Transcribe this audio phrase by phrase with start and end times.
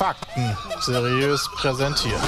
[0.00, 0.54] Fakten
[0.86, 2.22] seriös präsentiert.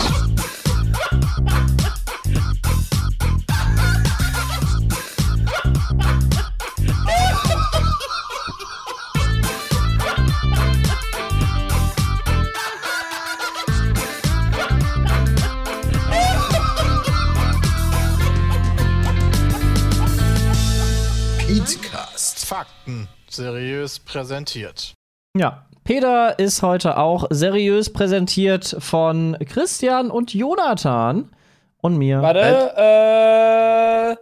[22.46, 24.99] Fakten seriös präsentiert.
[25.36, 31.30] Ja, Peter ist heute auch seriös präsentiert von Christian und Jonathan
[31.78, 32.20] und mir.
[32.20, 32.40] Warte,
[32.76, 34.16] äh.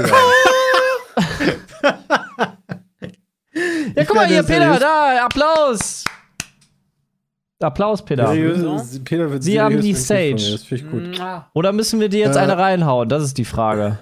[3.96, 6.04] Ja, guck mal hier, Peter, da, Applaus.
[7.60, 8.28] Applaus, Peter.
[8.28, 10.52] Seriös, Peter wird Sie haben die begrüßt von mir, Stage.
[10.52, 11.22] Das finde ich gut.
[11.52, 12.40] Oder müssen wir dir jetzt Äh.
[12.40, 13.08] eine reinhauen?
[13.08, 13.98] Das ist die Frage.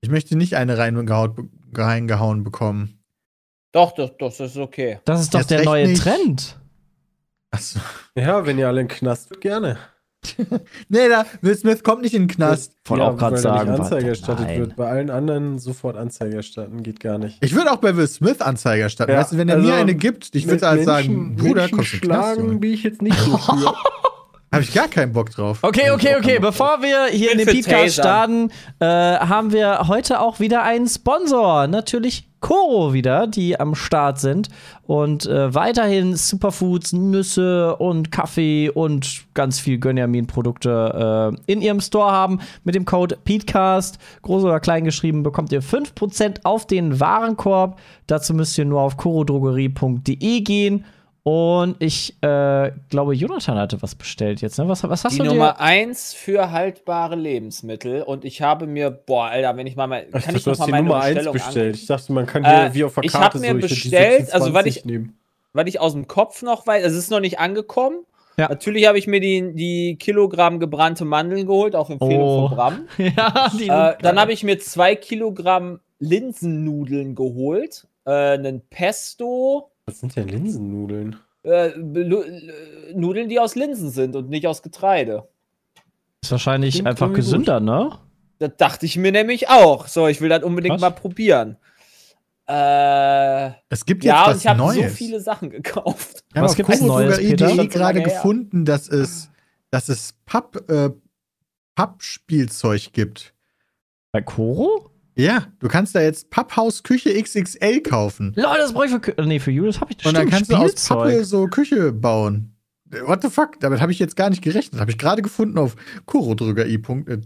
[0.00, 2.95] Ich möchte nicht eine reingehauen bekommen.
[3.76, 5.00] Doch, doch, doch, das ist okay.
[5.04, 6.02] Das ist doch Jetzt der neue nicht.
[6.02, 6.56] Trend.
[7.50, 7.78] Achso.
[8.14, 9.76] Ja, wenn ihr alle in den Knast, gerne.
[10.88, 12.72] Nee, da, Will Smith kommt nicht in den Knast.
[12.86, 13.70] Wollte ja, auch gerade sagen.
[13.70, 14.60] Nicht Anzeige erstattet nein.
[14.60, 14.76] wird.
[14.76, 17.36] Bei allen anderen sofort Anzeige erstatten, geht gar nicht.
[17.44, 19.12] Ich würde auch bei Will Smith Anzeige erstatten.
[19.12, 21.60] Ja, weißt du, wenn er also mir eine gibt, ich würde halt Menschen- sagen, Bruder,
[21.60, 23.38] Menschen kommst du in den Knast, schlagen bin ich jetzt nicht so.
[24.56, 25.58] Habe ich gar keinen Bock drauf.
[25.60, 26.38] Okay, okay, okay.
[26.38, 31.66] Bevor wir hier in den Podcast starten, äh, haben wir heute auch wieder einen Sponsor.
[31.66, 34.48] Natürlich Koro wieder, die am Start sind.
[34.86, 42.10] Und äh, weiterhin Superfoods, Nüsse und Kaffee und ganz viel Gönjamin-Produkte äh, in ihrem Store
[42.10, 42.40] haben.
[42.64, 47.78] Mit dem Code PETECAST, groß oder klein geschrieben, bekommt ihr 5% auf den Warenkorb.
[48.06, 50.86] Dazu müsst ihr nur auf korodrogerie.de gehen.
[51.28, 54.60] Und ich äh, glaube, Jonathan hatte was bestellt jetzt.
[54.60, 54.68] Ne?
[54.68, 55.30] Was, was hast Die du dir?
[55.30, 58.02] Nummer eins für haltbare Lebensmittel.
[58.02, 60.50] Und ich habe mir, boah, Alter, wenn ich mal, mal Ich kann ich dachte, du
[60.50, 61.74] noch mal die meine Nummer 1 Bestellung bestellt.
[61.74, 63.56] an- Ich dachte, man kann hier Äh, wie auf der ich Karte hab mir so,
[63.66, 65.18] ich die bestellt, also, weil 26 ich- nehmen.
[65.52, 68.04] weil ich aus dem Kopf noch weiß, also es ist noch nicht angekommen.
[68.38, 68.48] Ja.
[68.48, 72.46] Natürlich habe ich mir die, die Kilogramm gebrannte Mandeln geholt, auf Empfehlung Oh.
[72.50, 72.88] von Bram.
[72.98, 80.00] ja, die Äh, dann habe ich mir zwei Kilogramm Linsennudeln geholt, äh, einen Pesto, Was
[80.00, 81.16] sind denn Linsennudeln?
[81.44, 85.28] äh, Nudeln, die aus Linsen sind und nicht aus Getreide.
[86.22, 87.30] ist wahrscheinlich Klingt einfach irgendwie gut.
[87.30, 87.96] gesünder, ne?
[88.38, 89.86] Das dachte ich mir nämlich auch.
[89.86, 90.80] So, ich will das unbedingt Krass.
[90.80, 91.56] mal probieren.
[92.48, 96.24] Äh, Es gibt jetzt ja, was ich habe so viele Sachen gekauft.
[96.30, 97.48] Ich habe Was auf gibt's Neues, Peter?
[97.48, 99.30] Schon so gerade gefunden, dass es,
[99.70, 100.90] dass es Papp, äh,
[101.76, 103.34] Pappspielzeug gibt.
[104.12, 104.90] Bei Koro?
[105.18, 108.34] Ja, du kannst da jetzt Papphaus Küche XXL kaufen.
[108.36, 108.98] Leute, das brauche ich für.
[108.98, 110.98] Kü- Nee, für Julius habe ich das Und dann kannst du aus Spielzeug.
[110.98, 112.52] Pappe so Küche bauen.
[113.06, 113.58] What the fuck?
[113.60, 114.78] Damit habe ich jetzt gar nicht gerechnet.
[114.80, 116.74] Habe ich gerade gefunden auf korodrogerie.
[116.74, 117.18] Äh, pro, äh,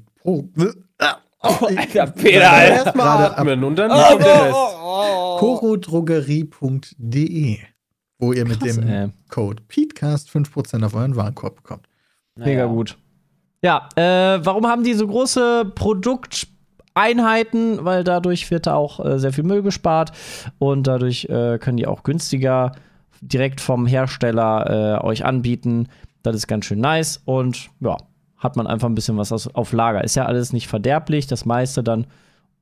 [1.43, 2.75] Oh, ich- Alter, Peter, Alter.
[2.85, 4.55] Erstmal Gerade ab atmen und dann Oh, Rest.
[4.55, 5.39] oh, oh, oh.
[5.39, 7.59] korodrogerie.de,
[8.19, 9.09] wo ihr mit Krass, dem ey.
[9.31, 11.87] Code PETECAST 5% auf euren Warenkorb bekommt.
[12.37, 12.97] Mega gut.
[13.63, 15.73] Ja, äh, warum haben die so große
[16.95, 17.85] Produkteinheiten?
[17.85, 20.13] Weil dadurch wird da auch äh, sehr viel Müll gespart
[20.59, 22.73] und dadurch äh, können die auch günstiger
[23.21, 25.89] direkt vom Hersteller äh, euch anbieten.
[26.23, 27.97] Das ist ganz schön nice und ja,
[28.39, 30.05] hat man einfach ein bisschen was aus, auf Lager.
[30.05, 32.07] Ist ja alles nicht verderblich, das meiste dann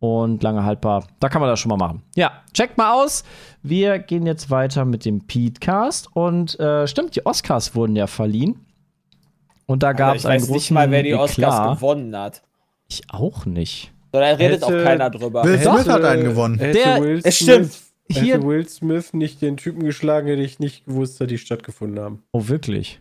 [0.01, 1.05] und lange haltbar.
[1.19, 2.03] Da kann man das schon mal machen.
[2.15, 3.25] Ja, checkt mal aus.
[3.63, 8.65] Wir gehen jetzt weiter mit dem Petecast und äh, stimmt, die Oscars wurden ja verliehen.
[9.67, 11.77] Und da gab ich es einen weiß großen nicht mal, wer die Oscars Eklat.
[11.77, 12.43] gewonnen hat.
[12.89, 13.93] Ich auch nicht.
[14.13, 15.45] So, da redet Hätte- auch keiner drüber.
[15.45, 15.59] Will.
[15.59, 16.59] Smith hat einen gewonnen.
[16.59, 17.79] Hätte Der- Will es Smith, stimmt.
[18.11, 22.03] Hier- Hätte Will Smith nicht den Typen geschlagen, hätte ich nicht gewusst, dass die stattgefunden
[22.03, 22.23] haben.
[22.33, 23.01] Oh, wirklich?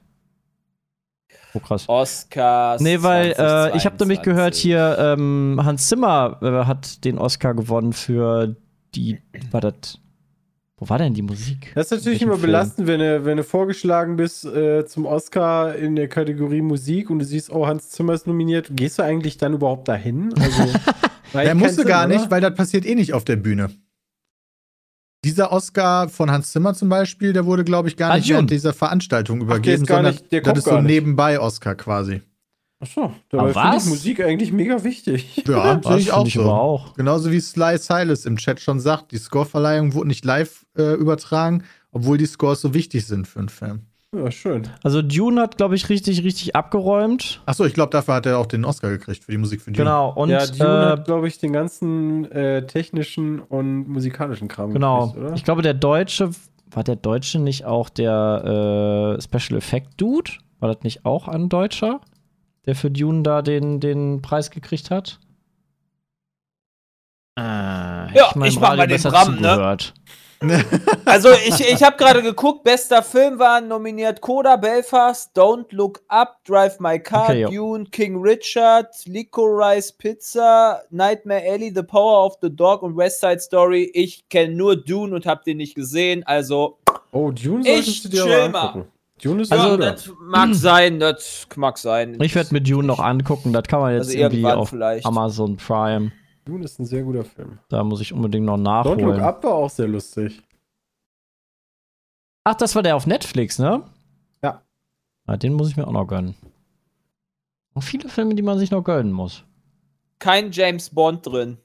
[1.53, 1.85] Oh, krass.
[1.87, 2.81] Oscars.
[2.81, 4.23] Nee, weil äh, ich habe nämlich 2022.
[4.23, 8.55] gehört, hier ähm, Hans Zimmer äh, hat den Oscar gewonnen für
[8.95, 9.19] die.
[9.51, 9.99] War das.
[10.79, 11.71] Wo war denn die Musik?
[11.73, 15.95] Das ist natürlich immer belastend, wenn du, wenn du vorgeschlagen bist äh, zum Oscar in
[15.95, 18.69] der Kategorie Musik und du siehst, oh, Hans Zimmer ist nominiert.
[18.71, 20.33] Gehst du eigentlich dann überhaupt dahin?
[20.39, 20.63] Also,
[21.33, 23.69] Der musste gar nicht, weil das passiert eh nicht auf der Bühne.
[25.25, 28.51] Dieser Oscar von Hans Zimmer zum Beispiel, der wurde, glaube ich, gar Ah, nicht während
[28.51, 30.85] dieser Veranstaltung übergeben, ist gar sondern nicht- der das ist so nicht.
[30.85, 32.21] Nebenbei-Oscar quasi.
[32.79, 33.85] Achso, finde was?
[33.85, 35.43] ich Musik eigentlich mega wichtig.
[35.47, 36.51] Ja, sehe ich auch find ich aber so.
[36.51, 36.93] auch.
[36.93, 41.63] Genauso wie Sly Silas im Chat schon sagt, die Scoreverleihung wurde nicht live äh, übertragen,
[41.91, 43.81] obwohl die Scores so wichtig sind für einen Film.
[44.15, 44.67] Ja, schön.
[44.83, 47.41] Also Dune hat, glaube ich, richtig, richtig abgeräumt.
[47.45, 49.83] Achso, ich glaube, dafür hat er auch den Oscar gekriegt für die Musik für Dune.
[49.83, 50.13] Genau.
[50.13, 55.07] Und ja, Dune äh, hat, glaube ich, den ganzen äh, technischen und musikalischen Kram genau.
[55.07, 55.35] gekriegt, oder?
[55.35, 56.31] Ich glaube, der Deutsche.
[56.69, 60.31] War der Deutsche nicht auch der äh, Special Effect Dude?
[60.59, 62.01] War das nicht auch ein Deutscher,
[62.67, 65.19] der für Dune da den, den Preis gekriegt hat?
[67.35, 69.77] Ah, hätte Ja, meinem ich mach mal den Bram, ne?
[71.05, 76.37] Also ich, ich habe gerade geguckt, bester Film waren nominiert Coda, Belfast, Don't Look Up,
[76.45, 77.45] Drive My Car, Okay.
[77.45, 83.39] Dune, King Richard, Licorice Pizza, Nightmare Alley, The Power of the Dog und West Side
[83.39, 83.89] Story.
[83.95, 86.77] Ich kenne nur Dune und habe den nicht gesehen, also
[87.11, 88.61] Oh, Dune Ich solltest du dir mal.
[88.67, 88.91] angucken.
[89.21, 92.17] Dune ist Also, ja, das mag sein, das mag sein.
[92.21, 93.53] Ich werde mir Dune noch angucken.
[93.53, 95.05] Das kann man jetzt Also irgendwie auf vielleicht.
[95.05, 96.11] Amazon Prime.
[96.45, 97.59] Dune ist ein sehr guter Film.
[97.69, 99.19] Da muss ich unbedingt noch Don't Look nachholen.
[99.21, 100.41] Up war auch sehr lustig.
[102.43, 103.83] Ach, das war der auf Netflix, ne?
[104.41, 104.61] Ja.
[105.25, 106.35] Ah, den muss ich mir auch noch gönnen.
[107.73, 109.43] Und viele Filme, die man sich noch gönnen muss.
[110.19, 111.57] Kein James Bond drin.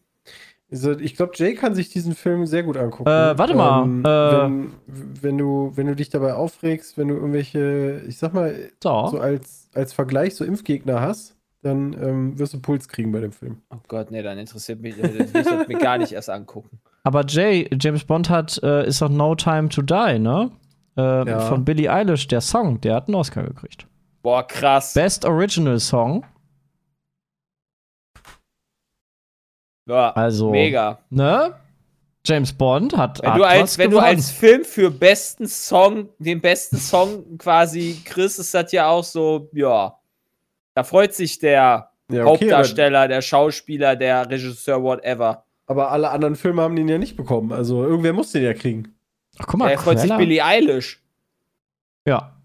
[0.72, 3.08] Also, ich glaube, Jay kann sich diesen Film sehr gut angucken.
[3.08, 4.72] Äh, warte mal, äh, wenn,
[5.20, 9.06] wenn, du, wenn du dich dabei aufregst, wenn du irgendwelche, ich sag mal, So.
[9.08, 13.32] so als, als Vergleich so Impfgegner hast, dann ähm, wirst du Puls kriegen bei dem
[13.32, 13.58] Film.
[13.70, 16.30] Oh Gott, nee, dann interessiert mich, äh, das will ich das mir gar nicht erst
[16.30, 16.80] angucken.
[17.04, 20.50] Aber Jay, James Bond hat, äh, ist doch No Time to Die, ne?
[20.96, 21.40] Äh, Ja.
[21.40, 23.86] Von Billie Eilish, der Song, der hat einen Oscar gekriegt.
[24.22, 24.94] Boah, krass.
[24.94, 26.24] Best Original Song,
[29.86, 30.98] Ja, also, mega.
[31.10, 31.54] ne?
[32.24, 33.20] James Bond hat.
[33.22, 34.14] Wenn du, als, wenn du gewonnen.
[34.16, 39.50] als Film für besten Song, den besten Song quasi kriegst, ist das ja auch so,
[39.52, 39.98] ja.
[40.74, 45.44] Da freut sich der Ja, Hauptdarsteller, der Schauspieler, der Regisseur, whatever.
[45.66, 47.50] Aber, alle anderen Filme haben den ja nicht bekommen.
[47.52, 48.94] Also irgendwer muss den ja kriegen.
[49.38, 50.14] Ach, guck mal, Der freut sich.
[50.16, 51.02] Billie Eilish,
[52.06, 52.36] Ja.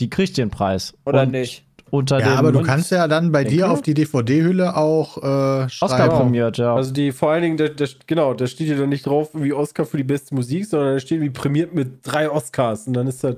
[0.00, 0.94] Die kriegt den Preis.
[1.04, 1.63] oder Und nicht?
[1.90, 3.56] Unter Ja, dem aber du kannst ja dann bei Denke.
[3.56, 6.16] dir auf die DVD-Hülle auch äh, Oscar schreiben.
[6.16, 6.74] prämiert, ja.
[6.74, 9.52] Also die vor allen Dingen, da, da, genau, da steht ja dann nicht drauf wie
[9.52, 12.86] Oscar für die beste Musik, sondern da steht wie prämiert mit drei Oscars.
[12.88, 13.36] Und dann ist das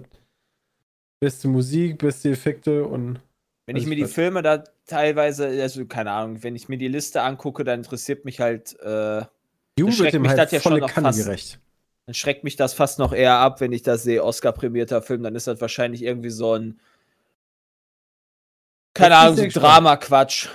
[1.21, 3.21] beste Musik, beste Effekte und
[3.67, 6.89] Wenn ich Also mir die Filme da teilweise, also keine Ahnung, wenn ich mir die
[6.89, 9.23] Liste angucke, dann interessiert mich halt, äh,
[9.79, 11.59] Dune schreckt mich halt das ja schon noch Kanne fast- gerecht.
[12.07, 15.35] dann schreckt mich das fast noch eher ab, wenn ich das sehe, Oscar-prämierter Film, dann
[15.35, 16.79] ist das wahrscheinlich irgendwie so ein,
[18.97, 19.61] keine Ahnung, so.
[19.61, 20.49] Drama-Quatsch.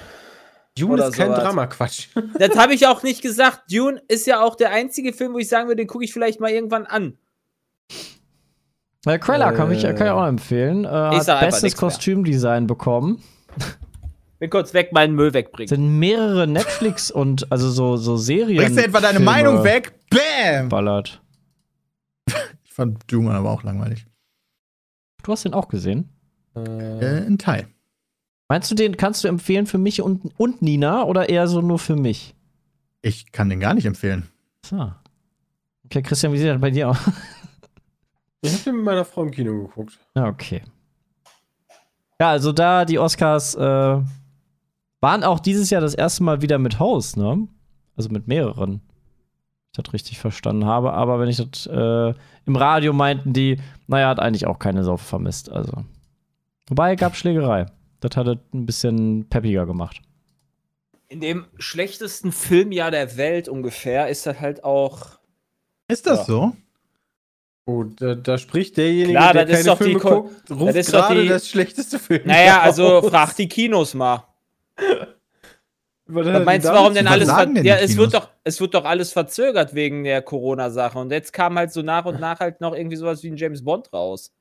[0.78, 1.32] Dune Oder ist kein.
[1.32, 2.08] Drama-Quatsch.
[2.40, 3.72] Das habe ich auch nicht gesagt.
[3.72, 6.40] Dune ist ja auch der einzige Film, wo ich sagen würde, den gucke ich vielleicht
[6.40, 7.18] mal irgendwann an.
[9.06, 10.86] Äh, Cruella kann, ich, Äh, kann ich auch empfehlen.
[10.86, 11.90] Äh, ich hat bestes nix mehr.
[11.90, 13.22] Kostümdesign bekommen.
[14.40, 15.68] Bin kurz weg, meinen Müll wegbringen.
[15.68, 18.58] Sind mehrere Netflix und also so, so Serien.
[18.58, 19.94] Bringst du etwa deine Filme Meinung weg?
[20.10, 20.70] Bäm!
[20.70, 21.22] Ballert.
[22.64, 24.06] Ich fand Dune aber auch langweilig.
[25.24, 26.10] Du hast den auch gesehen.
[26.56, 27.68] Äh, ein Teil.
[28.52, 31.80] Meinst du, den kannst du empfehlen für mich und, und Nina oder eher so nur
[31.80, 32.36] für mich?
[33.02, 34.28] Ich kann den gar nicht empfehlen.
[34.66, 34.92] So.
[35.86, 36.98] Okay, Christian, wie sieht das bei dir aus?
[38.42, 39.98] Ich habe den mit meiner Frau im Kino geguckt.
[40.18, 40.64] Ja, okay.
[42.20, 44.02] Ja, also da die Oscars äh,
[45.00, 47.48] waren auch dieses Jahr das erste Mal wieder mit Host, ne?
[47.96, 48.82] Also mit mehreren.
[48.82, 50.92] Wenn ich das richtig verstanden habe.
[50.92, 52.14] Aber wenn ich das äh,
[52.46, 55.50] im Radio meinten die, naja, hat eigentlich auch keine Sau vermisst.
[55.50, 55.86] Also.
[56.68, 57.68] Wobei gab Schlägerei.
[58.02, 60.02] Das hat es ein bisschen peppiger gemacht.
[61.08, 65.20] In dem schlechtesten Filmjahr der Welt ungefähr ist das halt auch.
[65.88, 66.24] Ist das Ja.
[66.26, 66.56] so?
[67.66, 70.76] Oh, da, da spricht derjenige, Klar, der das ist keine Filme Ko- guckt, ruft das
[70.88, 72.22] ist gerade die- das schlechteste Film.
[72.26, 74.26] Naja, also frag die Kinos mal.
[76.08, 79.14] Was meinst du, warum denn alles denn Ja, es wird, doch, es wird doch alles
[79.14, 80.98] verzögert wegen der Corona-Sache.
[80.98, 83.64] Und jetzt kam halt so nach und nach halt noch irgendwie sowas wie ein James
[83.64, 84.34] Bond raus.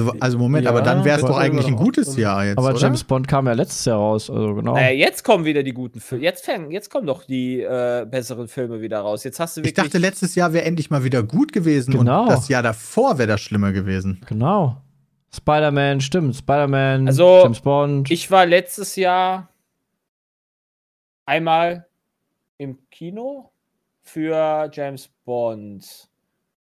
[0.00, 2.16] Also, also Moment, Ja, aber dann wäre es doch eigentlich ein gutes.
[2.16, 2.78] Jahr jetzt, Aber oder?
[2.78, 4.74] James Bond kam ja letztes Jahr raus, also genau.
[4.74, 6.24] Naja, jetzt kommen wieder die guten Filme.
[6.24, 9.24] Jetzt, fängen, jetzt kommen doch die äh, besseren Filme wieder raus.
[9.24, 12.22] Jetzt hast du ich dachte, letztes Jahr wäre endlich mal wieder gut gewesen Genau.
[12.22, 14.20] und das Jahr davor wäre das schlimmer gewesen.
[14.28, 14.76] Genau.
[15.34, 16.36] Spider-Man, stimmt.
[16.36, 18.10] Spider-Man, Also, James Bond.
[18.10, 19.48] Ich war letztes Jahr
[21.24, 21.86] einmal
[22.58, 23.50] im Kino
[24.02, 26.08] für James Bond.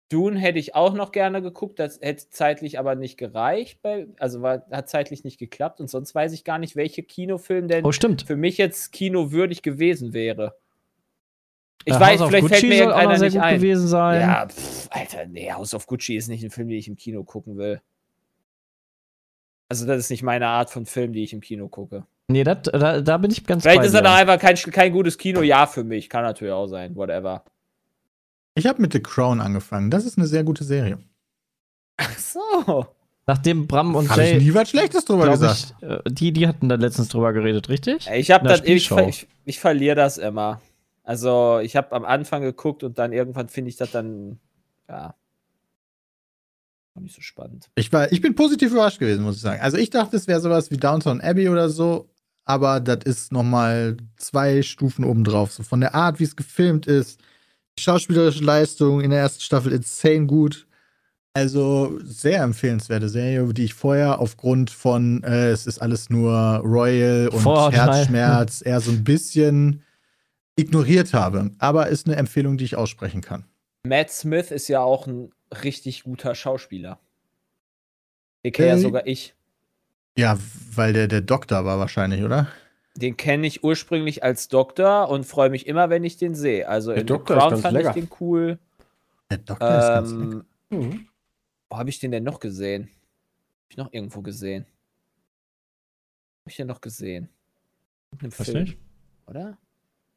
[0.10, 4.42] Dune hätte ich auch noch gerne geguckt, das hätte zeitlich aber nicht gereicht, bei, also
[4.42, 7.92] war, hat zeitlich nicht geklappt und sonst weiß ich gar nicht, welche Kinofilm denn oh,
[7.92, 8.24] stimmt.
[8.24, 10.56] für mich jetzt kinowürdig gewesen wäre.
[11.86, 13.56] Ich Äh, weiß, vielleicht fällt mir irgendeiner nicht gut ein.
[13.56, 14.22] gewesen sein.
[14.22, 17.24] Ja, pff, Alter, nee, House of Gucci ist nicht ein Film, den ich im Kino
[17.24, 17.82] gucken will.
[19.70, 22.06] Also, das ist nicht meine Art von Film, die ich im Kino gucke.
[22.28, 25.18] Nee, dat, da, da bin ich ganz Vielleicht ist er dann einfach kein, kein gutes
[25.18, 26.10] Kinojahr für mich.
[26.10, 27.44] Kann natürlich auch sein, whatever.
[28.56, 29.92] Ich habe mit The Crown angefangen.
[29.92, 30.98] Das ist eine sehr gute Serie.
[31.98, 32.86] Ach so.
[33.28, 35.76] Nachdem Bram und Habe ich Jay, nie was Schlechtes drüber gesagt.
[35.82, 38.08] ich, äh, die, die hatten da letztens drüber geredet, richtig?
[38.14, 40.62] Ich habe das, ich, ich, ich verliere das immer.
[41.04, 44.40] Also, ich habe am Anfang geguckt und dann irgendwann finde ich das dann,
[44.88, 45.16] ja,
[47.02, 47.70] nicht so spannend.
[47.76, 49.62] Ich, war, ich bin positiv überrascht gewesen, muss ich sagen.
[49.62, 52.10] Also ich dachte, es wäre sowas wie Downtown Abbey oder so,
[52.46, 55.52] aber das ist noch mal zwei Stufen obendrauf.
[55.52, 57.20] So von der Art, wie es gefilmt ist,
[57.80, 60.68] schauspielerische Leistung in der ersten Staffel insane gut.
[61.34, 67.28] Also sehr empfehlenswerte Serie, die ich vorher aufgrund von äh, es ist alles nur Royal
[67.28, 67.94] und Vorurteil.
[67.94, 69.84] Herzschmerz eher so ein bisschen
[70.56, 71.52] ignoriert habe.
[71.60, 73.44] Aber ist eine Empfehlung, die ich aussprechen kann.
[73.84, 75.32] Matt Smith ist ja auch ein
[75.64, 77.00] richtig guter Schauspieler.
[78.46, 79.36] Den kenne ja Äh, sogar ich.
[80.18, 80.40] Ja,
[80.74, 82.48] weil der der Doktor war wahrscheinlich, oder?
[82.98, 86.68] Den kenne ich ursprünglich als Doktor und freue mich immer, wenn ich den sehe.
[86.68, 87.90] Also Der in Doktor Crown fand lecker.
[87.90, 88.58] ich den cool.
[89.30, 90.24] Der Doktor ist ganz lecker.
[90.32, 91.08] Ähm, Mhm.
[91.70, 92.84] wo habe ich den denn noch gesehen?
[92.84, 94.66] Hab ich noch irgendwo gesehen?
[96.44, 97.30] Hab ich den noch gesehen?
[98.22, 98.78] Im Weiß Film, nicht.
[99.28, 99.58] oder?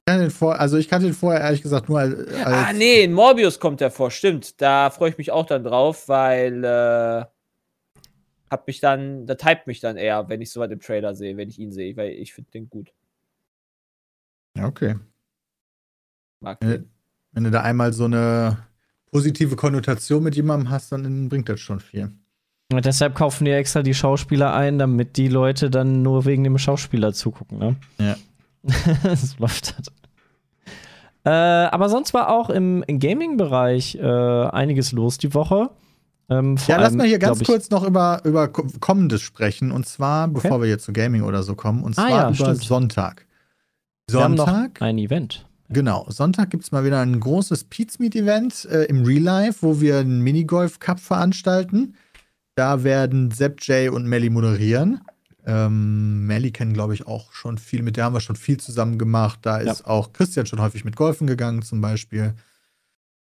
[0.06, 3.80] Also ich kannte den vorher ehrlich gesagt nur als, als Ah, nee, in Morbius kommt
[3.82, 4.58] er vor, stimmt.
[4.60, 7.24] Da freue ich mich auch dann drauf, weil äh,
[8.50, 11.48] hab mich dann, da typt mich dann eher, wenn ich sowas im Trailer sehe, wenn
[11.48, 12.92] ich ihn sehe, weil ich finde den gut.
[14.56, 14.96] Ja, okay.
[16.40, 16.70] Mag Ja.
[16.70, 16.90] den.
[17.32, 18.58] Wenn du da einmal so eine
[19.10, 22.10] positive Konnotation mit jemandem hast, dann bringt das schon viel.
[22.72, 26.58] Und deshalb kaufen die extra die Schauspieler ein, damit die Leute dann nur wegen dem
[26.58, 27.76] Schauspieler zugucken, ne?
[27.98, 28.16] Ja.
[29.02, 29.88] das läuft halt.
[31.24, 35.70] Äh, aber sonst war auch im, im Gaming-Bereich äh, einiges los die Woche.
[36.30, 39.70] Ähm, Ja, lass allem, mal hier ganz kurz noch über, über Ko- Kommendes sprechen.
[39.72, 42.34] Und zwar, bevor wir jetzt zu Gaming oder so kommen, und Ah, zwar ja, über
[42.34, 42.62] stimmt.
[42.64, 43.26] Sonntag.
[44.10, 45.46] Sonntag, ein Event.
[45.68, 46.06] genau.
[46.08, 50.22] Sonntag gibt es mal wieder ein großes Pizmeet-Event äh, im Real Life, wo wir einen
[50.22, 51.94] Minigolf-Cup veranstalten.
[52.54, 55.00] Da werden Sepp, Jay und Melly moderieren.
[55.46, 57.82] Ähm, Melly kennen, glaube ich, auch schon viel.
[57.82, 59.40] Mit der haben wir schon viel zusammen gemacht.
[59.42, 59.72] Da Ja.
[59.72, 62.34] ist auch Christian schon häufig mit Golfen gegangen, zum Beispiel.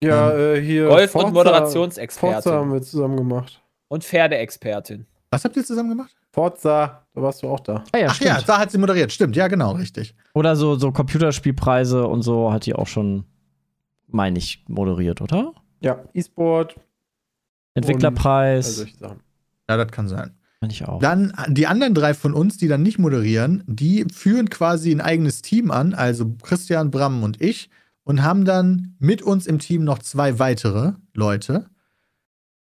[0.04, 0.88] Ja, äh, hier.
[0.88, 2.42] Golf- Forza- und Moderationsexpertin.
[2.42, 3.62] Forza haben wir zusammen gemacht.
[3.88, 5.06] Und Pferdeexpertin.
[5.30, 6.16] Was habt ihr zusammen gemacht?
[6.32, 7.84] Forza, da warst du auch da.
[7.92, 8.30] Ah ja, Ach stimmt.
[8.30, 9.12] ja, da hat sie moderiert.
[9.12, 10.16] Stimmt, ja, genau, richtig.
[10.34, 13.26] Oder so, so Computerspielpreise und so hat die auch schon,
[14.08, 15.54] meine ich, moderiert, oder?
[15.82, 16.76] Ja, E-Sport,
[17.74, 19.20] Entwicklerpreis, Sachen.
[19.70, 20.32] Ja, das kann sein.
[20.60, 21.00] meine ich auch.
[21.00, 25.42] Dann die anderen drei von uns, die dann nicht moderieren, die führen quasi ein eigenes
[25.42, 27.70] Team an, also Christian, Bram und ich,
[28.12, 31.70] und haben dann mit uns im Team noch zwei weitere Leute.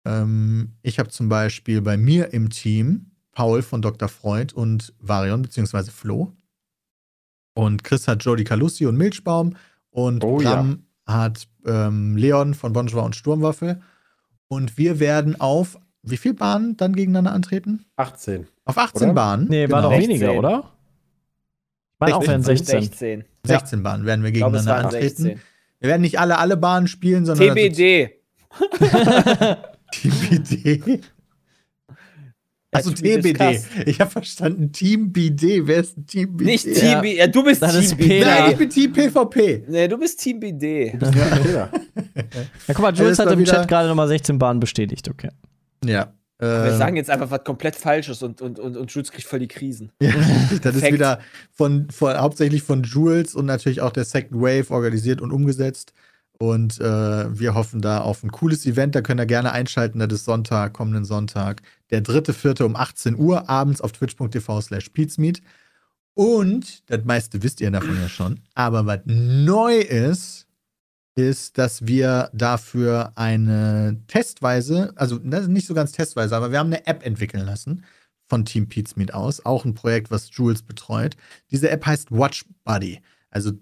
[0.05, 4.11] Ähm, ich habe zum Beispiel bei mir im Team Paul von Dr.
[4.11, 6.35] Freud und Varion, beziehungsweise Flo.
[7.55, 9.57] Und Chris hat Jody Calussi und Milchbaum.
[9.89, 13.81] Und Oh Bram hat ähm, Leon von Bonjour und Sturmwaffel.
[14.49, 17.87] Und wir werden auf wie viel Bahnen dann gegeneinander antreten?
[17.97, 18.47] 18.
[18.67, 19.15] Auf 18 Oder?
[19.15, 19.49] Bahnen.
[19.49, 19.95] Nee, war genau.
[19.95, 20.11] doch 16.
[20.11, 20.59] weniger, oder?
[21.95, 22.47] Ich meine auch 16.
[22.47, 23.25] wären 16.
[23.49, 23.61] 16.
[23.61, 25.23] 16 Bahnen werden wir glaube, gegeneinander waren antreten.
[25.23, 25.41] 16.
[25.81, 28.11] Wir werden nicht alle alle Bahnen spielen, sondern TBD.
[29.93, 31.01] TBD.
[32.71, 33.63] Also TBD.
[33.87, 35.67] Ich habe verstanden Team BD.
[35.67, 36.51] Wer ist ein Team BD?
[36.51, 36.75] Nicht Ja.
[36.75, 37.17] Team B.
[37.17, 38.21] Ja, du bist Das Team ist BD.
[38.21, 39.65] Nein, ich bin Team PvP.
[39.69, 40.93] Nee, du bist Team BD.
[41.53, 41.71] Ja.
[42.67, 45.31] Ja, guck mal, Jules hat im Chat gerade nochmal 16 Bahnen bestätigt, okay.
[45.85, 46.13] Ja.
[46.39, 49.41] Wir äh, sagen jetzt einfach was komplett Falsches und, und, und, und Jules kriegt voll
[49.41, 49.91] die Krisen.
[50.01, 50.13] Ja,
[50.63, 51.21] das ist wieder
[51.53, 55.93] von, von hauptsächlich von Jules und natürlich auch der Second Wave organisiert und umgesetzt.
[56.41, 58.95] Und äh, wir hoffen da auf ein cooles Event.
[58.95, 59.99] Da könnt ihr gerne einschalten.
[59.99, 64.91] Das ist Sonntag, kommenden Sonntag, der dritte, vierte um 18 Uhr abends auf twitch.tv slash
[64.91, 65.43] peatsmeet.
[66.15, 68.41] Und das meiste wisst ihr davon ja schon.
[68.55, 70.48] Aber was neu ist,
[71.19, 76.69] ist, dass wir dafür eine testweise, also ist nicht so ganz testweise, aber wir haben
[76.69, 77.85] eine App entwickeln lassen
[78.29, 81.17] von Team Pizmeet aus, auch ein Projekt, was Jules betreut.
[81.51, 83.01] Diese App heißt Watch Buddy.
[83.31, 83.53] Also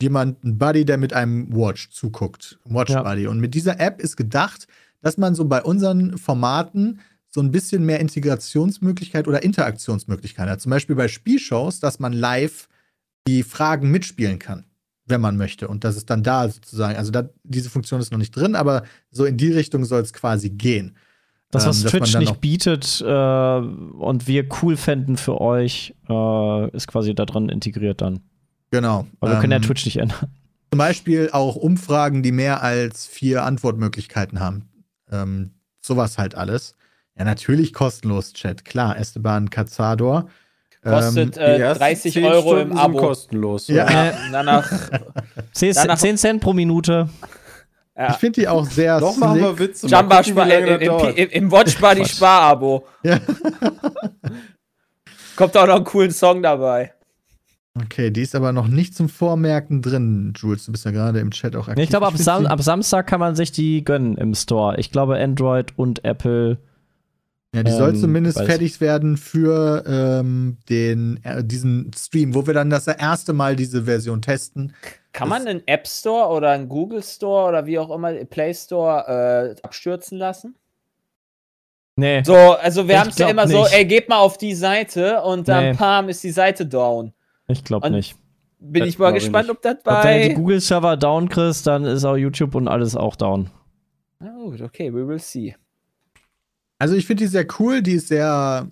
[0.00, 2.58] jemand, ein Buddy, der mit einem Watch zuguckt.
[2.64, 3.02] Watch Ja.
[3.02, 3.26] Buddy.
[3.26, 4.68] Und mit dieser App ist gedacht,
[5.00, 10.60] dass man so bei unseren Formaten so ein bisschen mehr Integrationsmöglichkeit oder Interaktionsmöglichkeit hat.
[10.60, 12.68] Zum Beispiel bei Spielshows, dass man live
[13.26, 14.64] die Fragen mitspielen kann,
[15.06, 15.68] wenn man möchte.
[15.68, 16.96] Und das ist dann da sozusagen.
[16.96, 20.12] Also da, diese Funktion ist noch nicht drin, aber so in die Richtung soll es
[20.12, 20.96] quasi gehen.
[21.50, 26.88] Das, was Ähm, Twitch nicht bietet äh, und wir cool fänden für euch, äh, ist
[26.88, 28.20] quasi da dran integriert dann.
[28.70, 29.06] Genau.
[29.20, 30.30] Aber wir können ja Ähm, Twitch nicht ändern.
[30.72, 34.68] Zum Beispiel auch Umfragen, die mehr als vier Antwortmöglichkeiten haben.
[35.12, 36.74] Ähm, sowas halt alles.
[37.16, 38.64] Ja, natürlich kostenlos, Chat.
[38.64, 40.28] Klar, Esteban Cazador.
[40.84, 42.98] Kostet Ähm, äh, Die ersten 30 10 Euro Stunden im sind Abo.
[42.98, 43.68] kostenlos.
[43.68, 43.90] Ja.
[43.90, 44.70] Ja, danach.
[45.52, 47.08] 10, danach- 10 Cent pro Minute.
[47.94, 48.12] ich Ja.
[48.12, 49.58] finde die auch sehr Doch machen wir.
[49.58, 49.86] Witze.
[49.86, 52.16] mal Jamba gucken, Spar äh, im, im, im Watch Buddy Quatsch.
[52.16, 52.84] Sparabo.
[53.02, 53.18] Ja.
[55.36, 56.92] Kommt auch noch einen coolen Song dabei.
[57.76, 60.66] Okay, die ist aber noch nicht zum Vormerken drin, Jules.
[60.66, 61.82] Du bist ja gerade im Chat auch aktiv.
[61.82, 64.78] Ich glaube, ab, Sam ab Samstag kann man sich die gönnen im Store.
[64.78, 66.58] Ich glaube, Android und Apple.
[67.54, 72.54] Ja, die soll ähm, zumindest fertig werden für ähm, den, äh, diesen Stream, wo wir
[72.54, 74.74] dann das erste Mal diese Version testen.
[75.12, 78.52] Kann Das- man einen App Store oder einen Google Store oder wie auch immer, Play
[78.54, 80.56] Store äh, abstürzen lassen?
[81.96, 82.22] Nee.
[82.24, 83.72] So, also wir Ich haben es ja immer so, nicht.
[83.72, 85.74] ey, geht mal auf die Seite und dann Nee.
[85.74, 87.12] pam, ist die Seite down.
[87.46, 88.16] Ich glaube nicht.
[88.58, 89.56] Bin Das ich mal ich gespannt, nicht.
[89.56, 90.34] ob das Ob wenn du die bei.
[90.34, 93.50] Google-Server down kriegst, dann ist auch YouTube und alles auch down.
[94.18, 95.54] Na gut, okay, we will see.
[96.84, 98.68] Also ich finde die sehr cool, die ist sehr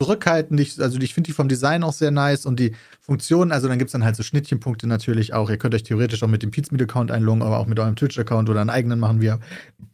[0.00, 3.78] zurückhaltend, also ich finde die vom Design auch sehr nice und die Funktionen, also dann
[3.78, 5.50] gibt es dann halt so Schnittchenpunkte natürlich auch.
[5.50, 8.62] Ihr könnt euch theoretisch auch mit dem Pizmeet-Account einloggen, aber auch mit eurem Twitch-Account oder
[8.62, 9.38] einen eigenen machen, wie ihr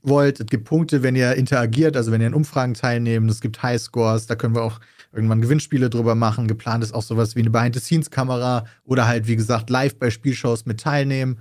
[0.02, 0.38] wollt.
[0.38, 3.28] Es gibt Punkte, wenn ihr interagiert, also wenn ihr in Umfragen teilnehmt.
[3.28, 4.78] Es gibt Highscores, da können wir auch
[5.12, 6.46] irgendwann Gewinnspiele drüber machen.
[6.46, 10.78] Geplant ist auch sowas wie eine Behind-the-Scenes-Kamera oder halt, wie gesagt, live bei Spielshows mit
[10.78, 11.38] teilnehmen.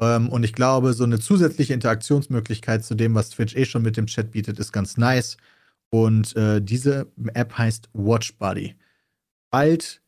[0.00, 3.96] Ähm, und ich glaube, so eine zusätzliche Interaktionsmöglichkeit zu dem, was Twitch eh schon mit
[3.96, 5.36] dem Chat bietet, ist ganz nice.
[5.90, 8.74] Und äh, diese App heißt WatchBuddy.
[9.50, 10.02] Bald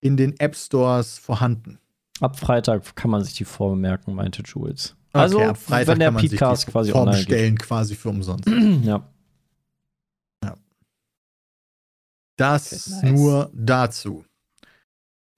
[0.00, 1.78] in den App Stores vorhanden.
[2.20, 4.94] Ab Freitag kann man sich die vormerken, meinte Jules.
[5.12, 7.26] Okay, Also, ab Freitag wenn der kann man sich Podcast quasi online geht.
[7.26, 8.46] vorbestellen, quasi für umsonst.
[8.84, 9.06] ja.
[12.36, 13.20] Das Okay, nice.
[13.20, 14.24] nur dazu.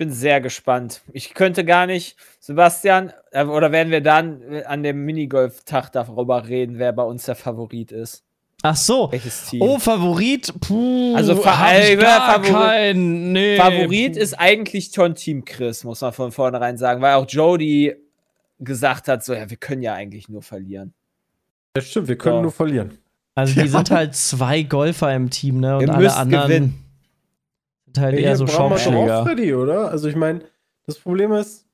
[0.02, 1.02] Bin sehr gespannt.
[1.12, 6.48] Ich könnte gar nicht, Sebastian, äh, oder werden wir dann äh, an dem Minigolf-Tag darüber
[6.48, 8.24] reden, wer bei uns der Favorit ist?
[8.64, 9.12] Ach so.
[9.12, 9.62] Welches Team?
[9.62, 10.52] Oh, Favorit?
[10.60, 13.32] Puh, Also, Fa- hab ich äh, gar Favorit- keinen.
[13.32, 14.18] Nee, Favorit puh.
[14.18, 17.94] ist eigentlich schon Team Chris, muss man von vornherein sagen, weil auch Jody
[18.58, 20.94] gesagt hat, so, ja, wir können ja eigentlich nur verlieren.
[21.74, 22.42] Das stimmt, wir können Ja.
[22.42, 22.98] nur verlieren.
[23.36, 23.66] Also, die Ja.
[23.68, 25.76] sind halt zwei Golfer im Team, ne?
[25.76, 26.84] Und Ihr alle anderen gewinnen.
[27.94, 29.22] Sind halt Ja, eher so brauchen wir doch auch Schaumschläger.
[29.24, 29.90] Freddy, oder?
[29.90, 30.40] Also ich meine,
[30.86, 31.66] das Problem ist,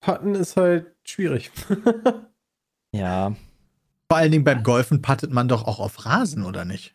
[0.00, 1.50] Putten ist halt schwierig.
[2.94, 3.34] Ja.
[4.10, 6.94] Vor allen Dingen beim Golfen pattet man doch auch auf Rasen, oder nicht?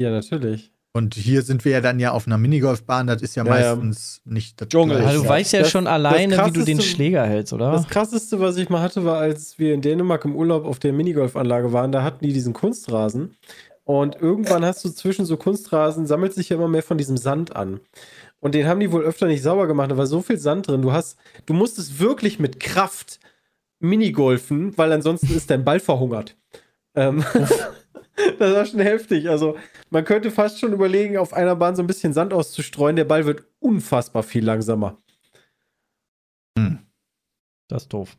[0.00, 0.72] ja, natürlich.
[0.94, 3.74] Und hier sind wir ja dann ja auf einer Minigolfbahn, das ist ja, Ja, ja.
[3.76, 4.96] meistens nicht das Dschungel.
[4.96, 5.08] Gleiche.
[5.08, 5.30] Also, du Ja.
[5.30, 7.70] weißt ja Das- schon alleine, wie du den Schläger hältst, oder?
[7.72, 10.94] Das krasseste, was ich mal hatte, war, als wir in Dänemark im Urlaub auf der
[10.94, 13.36] Minigolfanlage waren, da hatten die diesen Kunstrasen.
[13.86, 17.56] Und irgendwann hast du zwischen so Kunstrasen, sammelt sich ja immer mehr von diesem Sand
[17.56, 17.80] an.
[18.40, 20.82] Und den haben die wohl öfter nicht sauber gemacht, da war so viel Sand drin.
[20.82, 23.18] Du hast, du musstest wirklich mit Kraft
[23.78, 26.36] Minigolfen, weil ansonsten ist dein Ball verhungert.
[26.94, 27.24] Ähm,
[28.38, 29.30] das war schon heftig.
[29.30, 29.56] Also,
[29.90, 32.96] man könnte fast schon überlegen, auf einer Bahn so ein bisschen Sand auszustreuen.
[32.96, 34.98] Der Ball wird unfassbar viel langsamer.
[37.68, 38.16] Das ist doof.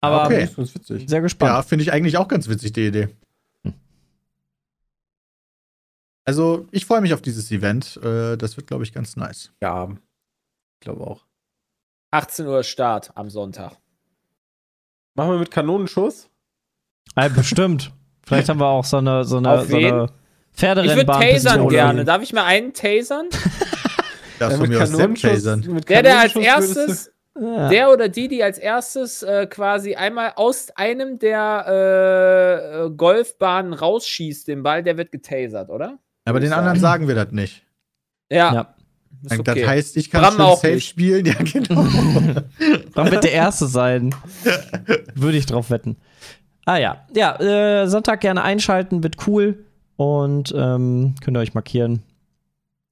[0.00, 0.40] Aber Okay.
[0.40, 1.08] Das ist ganz witzig.
[1.08, 1.50] sehr gespannt.
[1.50, 3.08] Ja, finde ich eigentlich auch ganz witzig, die Idee.
[3.64, 3.74] Hm.
[6.24, 7.96] Also, ich freue mich auf dieses Event.
[8.02, 9.50] Äh, das wird, glaube ich, ganz nice.
[9.60, 11.24] Ja, ich glaube auch.
[12.12, 13.72] 18 Uhr Start am Sonntag.
[15.14, 16.28] Machen wir mit Kanonenschuss?
[17.14, 17.92] Ah, bestimmt.
[18.26, 19.86] Vielleicht haben wir auch so eine, so eine, so eine wen?
[19.86, 20.12] Ich würde
[20.54, 21.20] Pferderennbahn.
[21.20, 22.04] tasern gerne.
[22.04, 23.28] Darf ich mal einen tasern?
[24.38, 25.80] Das Ja, von mit mir aus Kanonenschuss- tasern.
[25.88, 27.68] Der, der als erstes, Ja.
[27.68, 33.72] der oder die, die als erstes äh, quasi einmal aus einem der äh, äh, Golfbahnen
[33.72, 35.98] rausschießt, den Ball, der wird getasert, oder?
[36.24, 37.08] Aber den anderen sagen.
[37.08, 37.62] wir das nicht.
[38.30, 38.54] Ja.
[38.54, 38.74] Ja.
[39.24, 39.60] Ist okay.
[39.60, 40.88] Das heißt, ich kann Bram schön auch safe nicht.
[40.88, 41.26] spielen.
[41.26, 41.82] Ja, genau.
[42.94, 44.14] Dann wird der Erste sein.
[45.14, 45.96] Würde ich drauf wetten.
[46.64, 47.06] Ah ja.
[47.14, 49.64] Ja, äh, Sonntag gerne einschalten, wird cool.
[49.96, 52.02] Und ähm, könnt ihr euch markieren.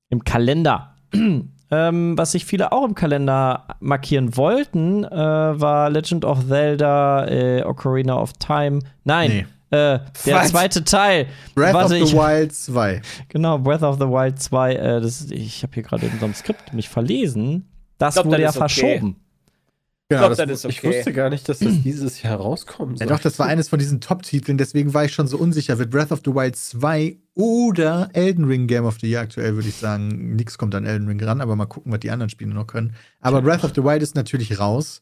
[0.09, 0.95] Im Kalender.
[1.71, 7.62] ähm, was sich viele auch im Kalender markieren wollten, äh, war Legend of Zelda, äh,
[7.64, 8.81] Ocarina of Time.
[9.05, 9.47] Nein, Nee.
[9.70, 10.50] Äh, der Was?
[10.50, 11.26] zweite Teil.
[11.54, 13.02] Breath Warte, of the ich- Wild 2.
[13.28, 14.74] Genau, Breath of the Wild 2.
[14.74, 17.68] Äh, das, ich habe hier gerade in so einem Skript mich verlesen.
[17.98, 18.68] Das glaub, wurde ja ist okay.
[18.68, 19.16] verschoben.
[20.09, 20.96] Genau, glaub, das, das ist Ich okay.
[20.96, 23.16] wusste gar nicht, dass das dieses Jahr rauskommen ja, soll.
[23.16, 25.78] doch, das war eines von diesen Top-Titeln, deswegen war ich schon so unsicher.
[25.78, 29.68] Wird Breath of the Wild 2 oder Elden Ring Game of the Year aktuell, würde
[29.68, 30.35] ich sagen.
[30.35, 32.94] Nix kommt an Elden Ring ran, aber mal gucken, was die anderen Spiele noch können.
[33.20, 35.00] Aber Breath of the Wild ist natürlich raus,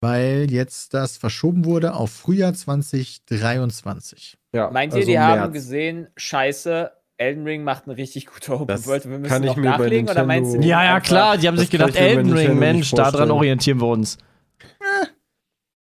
[0.00, 4.36] weil jetzt das verschoben wurde auf Frühjahr 2023.
[4.52, 5.52] Ja, Meint ihr, also die haben März.
[5.52, 9.48] gesehen, scheiße, Elden Ring macht eine richtig gute Open Das World, wir müssen kann ich
[9.48, 10.60] noch nachlegen oder meinst du?
[10.60, 11.38] Ja, ja, klar.
[11.38, 14.18] Die haben sich gedacht, Elden Ring, Mensch, daran orientieren wir uns.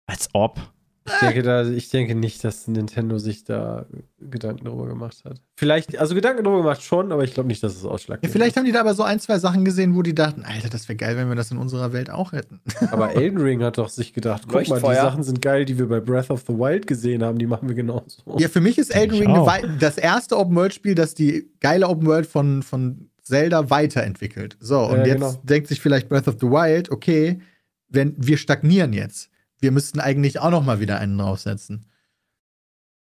[0.06, 0.71] Als ob.
[1.04, 3.86] Ich denke, da, ich denke nicht, dass Nintendo sich da
[4.20, 5.40] Gedanken darüber gemacht hat.
[5.56, 8.56] Vielleicht, also Gedanken darüber gemacht schon, aber ich glaube nicht, dass es Ja, ausschlaggebend vielleicht
[8.56, 10.96] haben die da aber so ein, zwei Sachen gesehen, wo die dachten, Alter, das wäre
[10.96, 12.60] geil, wenn wir das in unserer Welt auch hätten.
[12.64, 12.82] ist.
[12.92, 14.94] Aber Elden Ring hat doch sich gedacht, guck mal, die.
[14.94, 17.74] Sachen sind geil, die wir bei Breath of the Wild gesehen haben, die machen wir
[17.74, 18.22] genauso.
[18.38, 23.08] Ja, für mich ist Elden Ring das erste Open-World-Spiel, das die geile Open-World von, von
[23.22, 24.56] Zelda weiterentwickelt.
[24.60, 25.34] So, und Ja, jetzt genau.
[25.42, 27.40] denkt sich vielleicht Breath of the Wild, okay,
[27.88, 29.30] wenn wir stagnieren jetzt.
[29.62, 31.87] Wir müssten eigentlich auch noch mal wieder einen draufsetzen.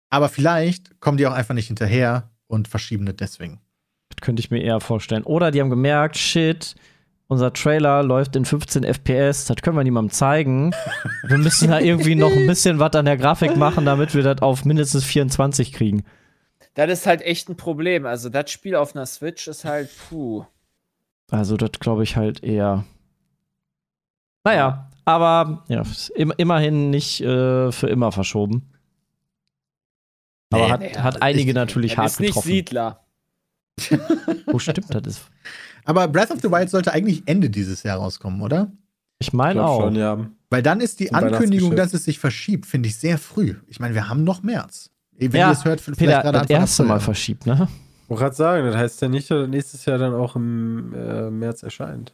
[0.10, 3.60] Aber vielleicht kommen die auch einfach nicht hinterher und verschieben das deswegen.
[4.08, 5.24] Das könnte ich mir eher vorstellen.
[5.24, 6.76] Oder die haben gemerkt, shit,
[7.28, 10.74] unser Trailer läuft in 15 FPS, das können wir niemandem zeigen.
[11.28, 14.42] Wir müssen da irgendwie noch ein bisschen was an der Grafik machen, damit wir das
[14.42, 16.06] auf mindestens 24 kriegen.
[16.76, 18.06] Das ist halt echt ein Problem.
[18.06, 20.46] Also, das Spiel auf einer Switch ist halt, puh.
[21.30, 22.86] Also, das glaube ich halt eher.
[24.46, 28.70] Naja, aber ja, ist im, immerhin nicht äh, für immer verschoben.
[30.52, 32.48] Aber Nee, hat, nee, hat einige natürlich Das hart ist nicht getroffen.
[32.50, 33.04] Siedler.
[34.48, 35.22] Oh, stimmt, das ist.
[35.86, 38.72] Aber Breath of the Wild sollte eigentlich Ende dieses Jahr rauskommen, oder?
[39.20, 39.82] Ich meine auch.
[39.82, 40.30] schon, ja.
[40.50, 43.56] Weil dann ist die Zum Ankündigung, dass es sich verschiebt, finde ich sehr früh.
[43.67, 44.89] Ich meine, wir haben noch März.
[45.12, 46.84] Wenn Ja, ihr es hört, vielleicht Peter, gerade das Anfang erste.
[46.84, 47.67] Mal verschiebt, ne?
[48.04, 50.93] Ich wollte gerade sagen, das heißt ja nicht, dass das nächstes Jahr dann auch im
[50.93, 52.13] äh, März erscheint.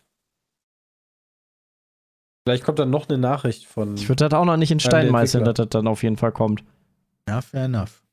[2.43, 3.95] Vielleicht kommt dann noch eine Nachricht von.
[3.95, 6.32] Ich würde das auch noch nicht in Stein meißeln, dass das dann auf jeden Fall
[6.34, 6.63] kommt.
[7.27, 8.03] Ja, fair enough.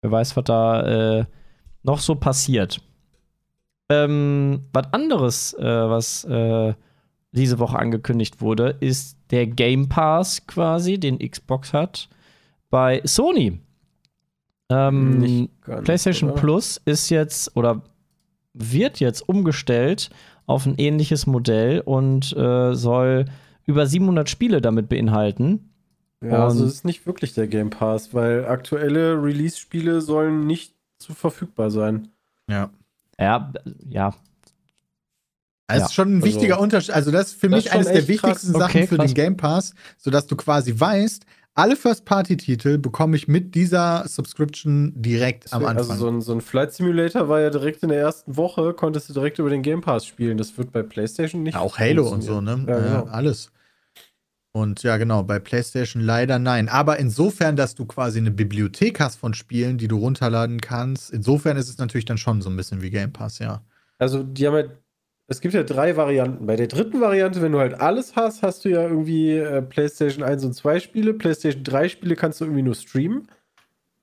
[0.00, 1.24] Wer weiß, was da äh,
[1.82, 2.80] noch so passiert.
[3.90, 6.74] Ähm, was anderes, äh, was äh,
[7.32, 12.08] diese Woche angekündigt wurde, ist der Game Pass quasi, den Xbox hat,
[12.70, 13.60] bei Sony.
[14.70, 15.48] Ähm,
[15.84, 16.40] PlayStation oder?
[16.40, 17.82] Plus ist jetzt oder
[18.52, 20.10] wird jetzt umgestellt
[20.48, 23.26] auf ein ähnliches Modell und äh, soll
[23.66, 25.70] über 700 Spiele damit beinhalten.
[26.20, 30.74] Ja, also Und- es ist nicht wirklich der Game Pass, weil aktuelle Release-Spiele sollen nicht
[30.98, 32.08] zu verfügbar sein.
[32.48, 32.70] Ja.
[33.20, 33.52] Ja,
[33.88, 34.14] ja,
[35.68, 36.94] Das Ja, ist schon ein also- wichtiger Unterschied.
[36.94, 38.08] Also, das ist für Das mich ist eines der echt krass.
[38.24, 39.06] wichtigsten Sachen Okay, für krass.
[39.06, 41.26] den Game Pass, sodass du quasi weißt,
[41.58, 45.90] alle First-Party-Titel bekomme ich mit dieser Subscription direkt am Anfang.
[45.90, 49.08] Also so ein, so ein Flight Simulator war ja direkt in der ersten Woche, konntest
[49.08, 50.38] du direkt über den Game Pass spielen.
[50.38, 51.54] Das wird bei PlayStation nicht.
[51.54, 52.64] Ja, auch Halo und so, ne?
[52.68, 53.12] Ja, Ja, genau.
[53.12, 53.50] alles.
[54.52, 56.68] Und ja, genau, bei PlayStation leider nein.
[56.68, 61.56] Aber insofern, dass du quasi eine Bibliothek hast von Spielen, die du runterladen kannst, insofern
[61.56, 63.62] ist es natürlich dann schon so ein bisschen wie Game Pass, ja.
[63.98, 64.70] Also, die haben halt.
[65.30, 66.46] Es gibt ja drei Varianten.
[66.46, 70.24] Bei der dritten Variante, wenn du halt alles hast, hast du ja irgendwie äh, PlayStation
[70.24, 71.12] 1 und 2 Spiele.
[71.12, 73.28] PlayStation 3 Spiele kannst du irgendwie nur streamen.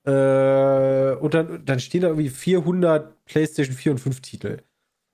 [0.06, 4.58] Äh, und dann, dann stehen da irgendwie 400 PlayStation 4 und 5 Titel.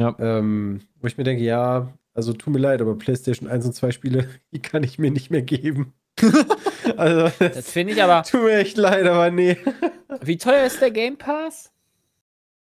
[0.02, 0.14] Ja.
[0.20, 3.92] Ähm, wo ich mir denke, ja, also tut mir leid, aber PlayStation 1 und 2
[3.92, 5.94] Spiele, die kann ich mir nicht mehr geben.
[6.98, 8.24] also, Das finde ich aber.
[8.24, 9.56] tut mir echt leid, aber nee.
[10.22, 11.72] Wie teuer ist der Game Pass?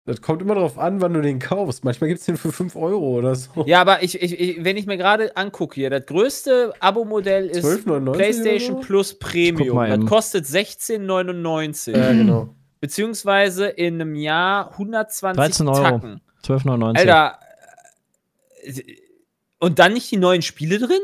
[0.06, 1.84] Das kommt immer darauf an, wann du den kaufst.
[1.84, 3.64] Manchmal gibt es den für 5 Euro oder so.
[3.66, 7.64] Ja, aber ich, ich, ich, wenn ich mir gerade angucke hier, das größte Abo-Modell ist
[7.64, 8.80] 12,99 PlayStation so?
[8.82, 9.76] Plus Premium.
[9.78, 10.06] Das eben.
[10.06, 11.90] kostet 16,99.
[11.96, 12.54] Ja, genau.
[12.80, 15.82] Beziehungsweise in einem Jahr 120 13 Euro.
[15.82, 16.20] Tacken.
[16.44, 16.98] 12,99.
[16.98, 17.38] Alter.
[18.62, 18.82] äh,
[19.58, 21.00] Und dann nicht die neuen Spiele drin?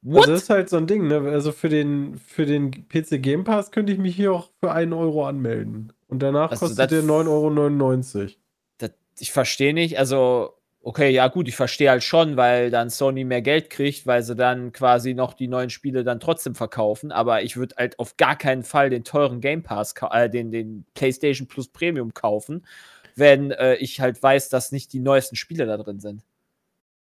[0.00, 0.20] What?
[0.20, 1.18] Also das ist halt so ein Ding, ne?
[1.30, 4.94] Also für den, für den PC Game Pass könnte ich mich hier auch für 1
[4.94, 5.92] Euro anmelden.
[6.08, 8.30] Und danach Also kostet der 9,99 Euro.
[9.18, 9.98] Ich verstehe nicht.
[9.98, 14.22] Also, okay, ja, gut, ich verstehe halt schon, weil dann Sony mehr Geld kriegt, weil
[14.22, 17.10] sie dann quasi noch die neuen Spiele dann trotzdem verkaufen.
[17.12, 20.84] Aber ich würde halt auf gar keinen Fall den teuren Game Pass, äh, den, den
[20.94, 22.64] PlayStation Plus Premium kaufen,
[23.16, 26.22] wenn äh, ich halt weiß, dass nicht die neuesten Spiele da drin sind.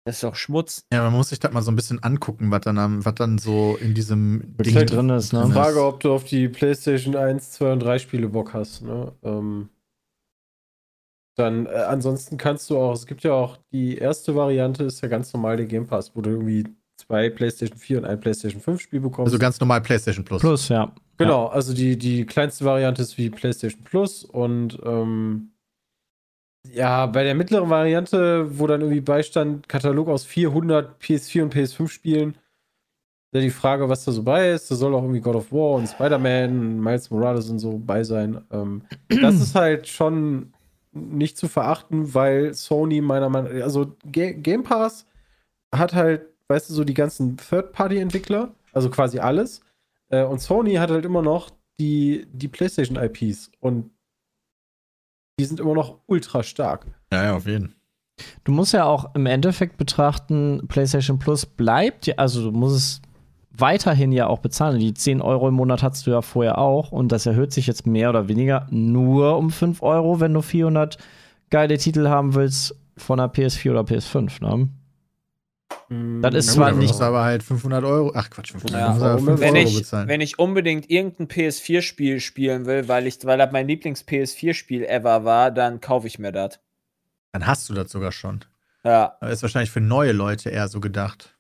[0.04, 0.84] Das ist doch Schmutz.
[0.92, 3.38] Ja, man muss sich das mal so ein bisschen angucken, was dann, am- was dann
[3.38, 5.48] so in diesem Was halt drin ist, ne?
[5.54, 9.14] Frage, ob du auf die PlayStation 1, 2 und 3 Spiele Bock hast, ne?
[9.24, 9.70] Ähm,
[11.42, 15.08] dann, äh, ansonsten kannst du auch, es gibt ja auch die erste Variante, ist ja
[15.08, 16.66] ganz normal der Game Pass, wo du irgendwie
[16.98, 19.28] zwei PlayStation 4 und ein PlayStation 5 Spiel bekommst.
[19.28, 20.42] Also ganz normal PlayStation Plus.
[20.42, 20.94] Plus, ja.
[21.18, 25.52] Genau, also die, die kleinste Variante ist wie PlayStation Plus und ähm,
[26.72, 31.88] ja, bei der mittleren Variante, wo dann irgendwie beistand, Katalog aus 400 PS4 und PS5
[31.90, 32.36] Spielen,
[33.34, 35.76] ja, die Frage, was da so bei ist, da soll auch irgendwie God of War
[35.76, 38.42] und Spider-Man, Miles Morales und so bei sein.
[38.52, 40.54] Ähm, das ist halt schon
[40.94, 45.06] nicht zu verachten, weil Sony meiner Meinung nach, also Ga Game Pass
[45.74, 49.62] hat halt, weißt du, so die ganzen Third-Party-Entwickler, also quasi alles.
[50.10, 51.50] Äh, und Sony hat halt immer noch
[51.80, 53.90] die, die PlayStation-IPs und
[55.40, 56.86] die sind immer noch ultra stark.
[57.12, 57.76] Ja, ja, auf jeden.
[58.44, 63.02] Du musst ja auch im Endeffekt betrachten, PlayStation Plus bleibt, ja- also du musst es
[63.62, 64.80] weiterhin ja auch bezahlen.
[64.80, 67.88] Die 10 Euro im Monat hattest du ja vorher auch und das erhöht sich jetzt
[67.88, 70.98] mehr oder weniger nur um 5 Euro, wenn du 400
[71.50, 74.42] geile Titel haben willst von der PS4 oder PS5.
[74.42, 74.70] Ne?
[76.22, 79.26] Das ist zwar nicht- du aber halt 500 Euro, ach Quatsch, 500 Ja, warum?
[79.26, 80.08] 5 Wenn Euro ich, bezahlen.
[80.08, 85.52] wenn ich unbedingt irgendein PS4-Spiel spielen will, weil, ich, weil das mein Lieblings-PS4-Spiel ever war,
[85.52, 86.60] dann kaufe ich mir das.
[87.34, 88.42] Dann hast du das sogar schon.
[88.86, 91.36] Ja, Aber ist wahrscheinlich für neue Leute eher so gedacht.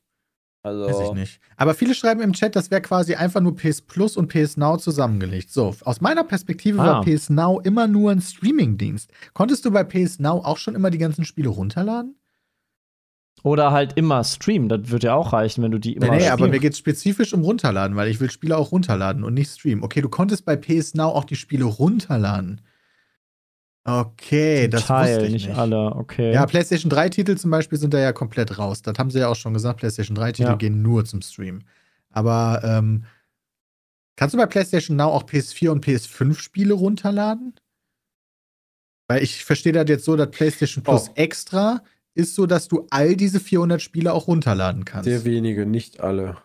[0.63, 0.85] Also.
[0.85, 1.39] Weiß ich nicht.
[1.57, 4.77] Aber viele schreiben im Chat, das wäre quasi einfach nur PS Plus und PS Now
[4.77, 5.51] zusammengelegt.
[5.51, 6.85] So, aus meiner Perspektive Ah.
[6.85, 9.11] war PS Now immer nur ein Streaming-Dienst.
[9.33, 12.15] Konntest du bei PS Now auch schon immer die ganzen Spiele runterladen?
[13.43, 14.69] Oder halt immer streamen.
[14.69, 16.77] Das wird ja auch reichen, wenn du die immer Nee, nee, aber mir geht es
[16.79, 19.83] spezifisch um runterladen, weil ich will Spiele auch runterladen und nicht streamen.
[19.83, 22.61] Okay, du konntest bei PS Now auch die Spiele runterladen.
[23.83, 25.57] Okay, das Teil, wusste ich nicht, nicht.
[25.57, 26.31] alle, okay.
[26.33, 28.83] Ja, PlayStation 3 Titel zum Beispiel sind da ja komplett raus.
[28.83, 29.79] Das haben sie ja auch schon gesagt.
[29.79, 30.55] PlayStation 3 Titel Ja.
[30.55, 31.63] gehen nur zum Stream.
[32.11, 33.05] Aber ähm,
[34.17, 37.55] kannst du bei PlayStation Now auch PS4 und PS5 Spiele runterladen?
[39.07, 41.13] Weil ich verstehe das jetzt so, dass PlayStation Plus Oh.
[41.15, 41.81] Extra
[42.13, 45.05] ist so, dass du all diese 400 Spiele auch runterladen kannst.
[45.05, 46.37] Sehr wenige, nicht alle.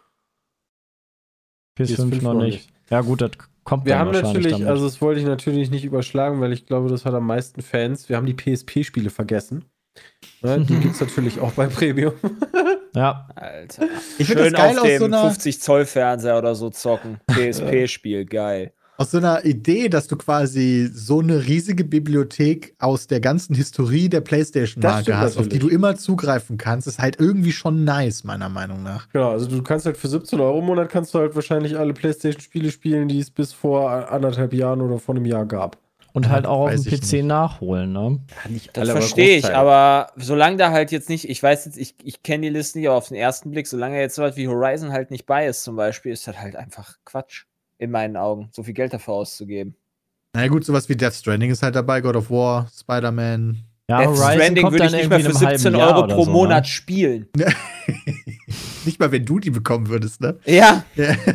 [1.79, 2.72] PS5 noch nicht.
[2.90, 3.33] Ja, gut, das
[3.64, 4.68] kommt Wir dann haben natürlich, damit.
[4.68, 8.09] also das wollte ich natürlich nicht überschlagen, weil ich glaube, das hat am meisten Fans.
[8.09, 9.64] Wir haben die PSP-Spiele vergessen.
[10.42, 12.12] Ne, die gibt es natürlich auch bei Premium.
[12.94, 13.87] ja, Alter.
[14.18, 17.18] Ich finde Schön das geil auf dem so einer 50 Zoll Fernseher oder so zocken.
[17.31, 18.72] PSP-Spiel, geil.
[18.99, 24.09] Aus so einer Idee, dass du quasi so eine riesige Bibliothek aus der ganzen Historie
[24.09, 28.49] der PlayStation-Marke hast, auf die du immer zugreifen kannst, ist halt irgendwie schon nice, meiner
[28.49, 29.09] Meinung nach.
[29.11, 31.93] Genau, also du kannst halt für 17 Euro im Monat kannst du halt wahrscheinlich alle
[31.93, 35.79] PlayStation-Spiele spielen, die es bis vor anderthalb Jahren oder vor einem Jahr gab.
[36.13, 37.25] und halt auch auf Weiß dem ich PC nicht.
[37.27, 38.21] nachholen, ne?
[38.49, 42.23] nicht Das verstehe ich, aber solange da halt jetzt nicht, ich weiß jetzt, ich, ich
[42.23, 45.11] kenne die Liste nicht, aber auf den ersten Blick, solange jetzt sowas wie Horizon halt
[45.11, 47.45] nicht bei ist, zum Beispiel, ist das halt einfach Quatsch.
[47.79, 49.75] In meinen Augen, so viel Geld dafür auszugeben.
[50.35, 53.59] Na ja, gut, sowas wie Death Stranding ist halt dabei, God of War, Spider-Man.
[53.89, 55.97] Ja, Death Horizon Stranding würde ich dann nicht mehr für in einem 17 halben Jahr
[55.97, 56.69] Euro pro so, Monat Ne?
[56.69, 57.29] spielen.
[58.85, 60.39] Nicht mal, wenn du die bekommen würdest, ne?
[60.45, 60.85] Ja,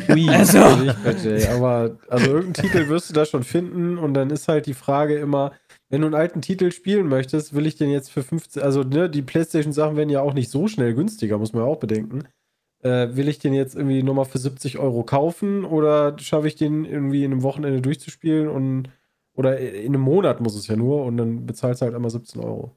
[0.08, 0.28] Ui.
[0.30, 0.58] also.
[0.58, 5.18] Aber also irgendeinen Titel wirst du da schon finden und dann ist halt die Frage
[5.18, 5.52] immer,
[5.90, 9.10] wenn du einen alten Titel spielen möchtest, will ich den jetzt für 15, also ne,
[9.10, 12.24] die PlayStation-Sachen werden ja auch nicht so schnell günstiger, muss man ja auch bedenken.
[12.82, 16.84] Äh, will ich den jetzt irgendwie nochmal für 70 Euro kaufen oder schaffe ich den
[16.84, 18.90] irgendwie in einem Wochenende durchzuspielen und
[19.34, 22.42] oder in einem Monat muss es ja nur und dann bezahlst du halt einmal 17
[22.42, 22.72] Euro.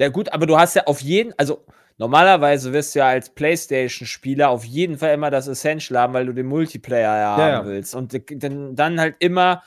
[0.00, 1.64] Ja, gut, aber du hast ja auf jeden, also
[1.98, 6.32] normalerweise wirst du ja als PlayStation-Spieler auf jeden Fall immer das Essential haben, weil du
[6.32, 7.66] den Multiplayer ja haben Ja, ja.
[7.66, 7.94] willst.
[7.94, 9.62] Und dann, halt immer,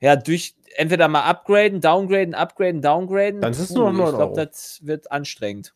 [0.00, 3.40] ja, durch entweder mal upgraden, downgraden, upgraden, downgraden.
[3.40, 5.74] Dann ist es nur noch 9 Ich glaube, das wird anstrengend.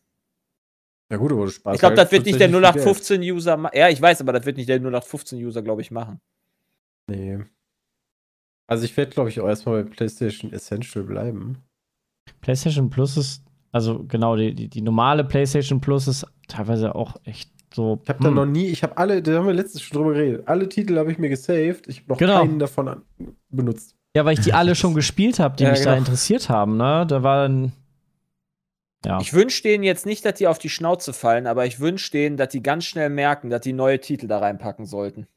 [1.13, 3.77] Ja gut, aber du sparst Ich glaube, das wird nicht der tatsächlich viel 0815-User machen.
[3.77, 6.19] Ja, ich weiß, aber das wird nicht der 0815-User, glaube ich, machen.
[7.07, 7.37] Nee.
[8.65, 11.59] Also ich werde, glaube ich, auch erstmal bei PlayStation Essential bleiben.
[12.41, 17.51] PlayStation Plus ist, also genau, die, die, die normale PlayStation Plus ist teilweise auch echt
[17.75, 17.99] so.
[18.01, 18.35] Ich habe da hm.
[18.35, 20.47] noch nie, ich habe alle, da haben wir letztens schon drüber geredet.
[20.47, 21.87] Alle Titel habe ich mir gesaved.
[21.87, 22.39] Ich habe noch Genau.
[22.39, 23.03] keinen davon an,
[23.51, 23.95] benutzt.
[24.15, 25.97] Ja, weil ich die alle schon gespielt habe, die Ja, mich da genau.
[25.99, 27.05] interessiert haben, ne?
[27.07, 27.71] Da war dann.
[29.05, 29.19] Ja.
[29.19, 32.37] Ich wünsche denen jetzt nicht, dass die auf die Schnauze fallen, aber ich wünsche denen,
[32.37, 35.27] dass die ganz schnell merken, dass die neue Titel da reinpacken sollten.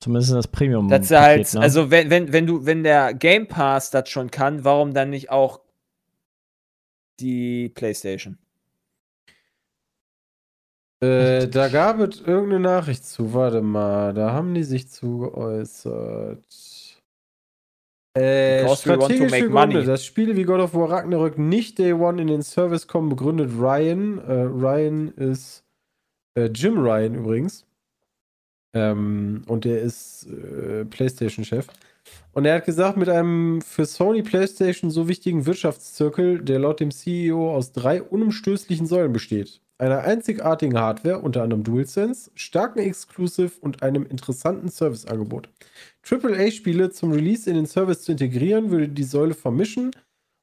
[0.00, 0.88] Zumindest das Premium.
[0.88, 1.60] Dass sie halt, ne?
[1.60, 5.30] also wenn, wenn, wenn du, wenn der Game Pass das schon kann, warum dann nicht
[5.30, 5.60] auch
[7.18, 8.38] die PlayStation?
[11.00, 13.34] Äh, da gab es irgendeine Nachricht zu.
[13.34, 16.44] Warte mal, da haben die sich zu geäußert.
[18.16, 19.84] Äh, Gründe, money.
[19.84, 23.50] dass Spiele wie God of War Ragnarök nicht Day One in den Service kommen, begründet
[23.58, 24.18] Ryan.
[24.18, 25.64] Äh, Ryan ist
[26.34, 27.66] äh, Jim Ryan übrigens.
[28.74, 31.66] Ähm, und der ist äh, PlayStation-Chef.
[32.32, 36.90] Und er hat gesagt, mit einem für Sony PlayStation so wichtigen Wirtschaftszirkel, der laut dem
[36.90, 39.60] CEO aus drei unumstößlichen Säulen besteht.
[39.78, 45.50] Einer einzigartigen Hardware, unter anderem DualSense, starken Exclusive und einem interessanten Serviceangebot.
[46.08, 49.90] AAA-Spiele zum Release in den Service zu integrieren, würde die Säule vermischen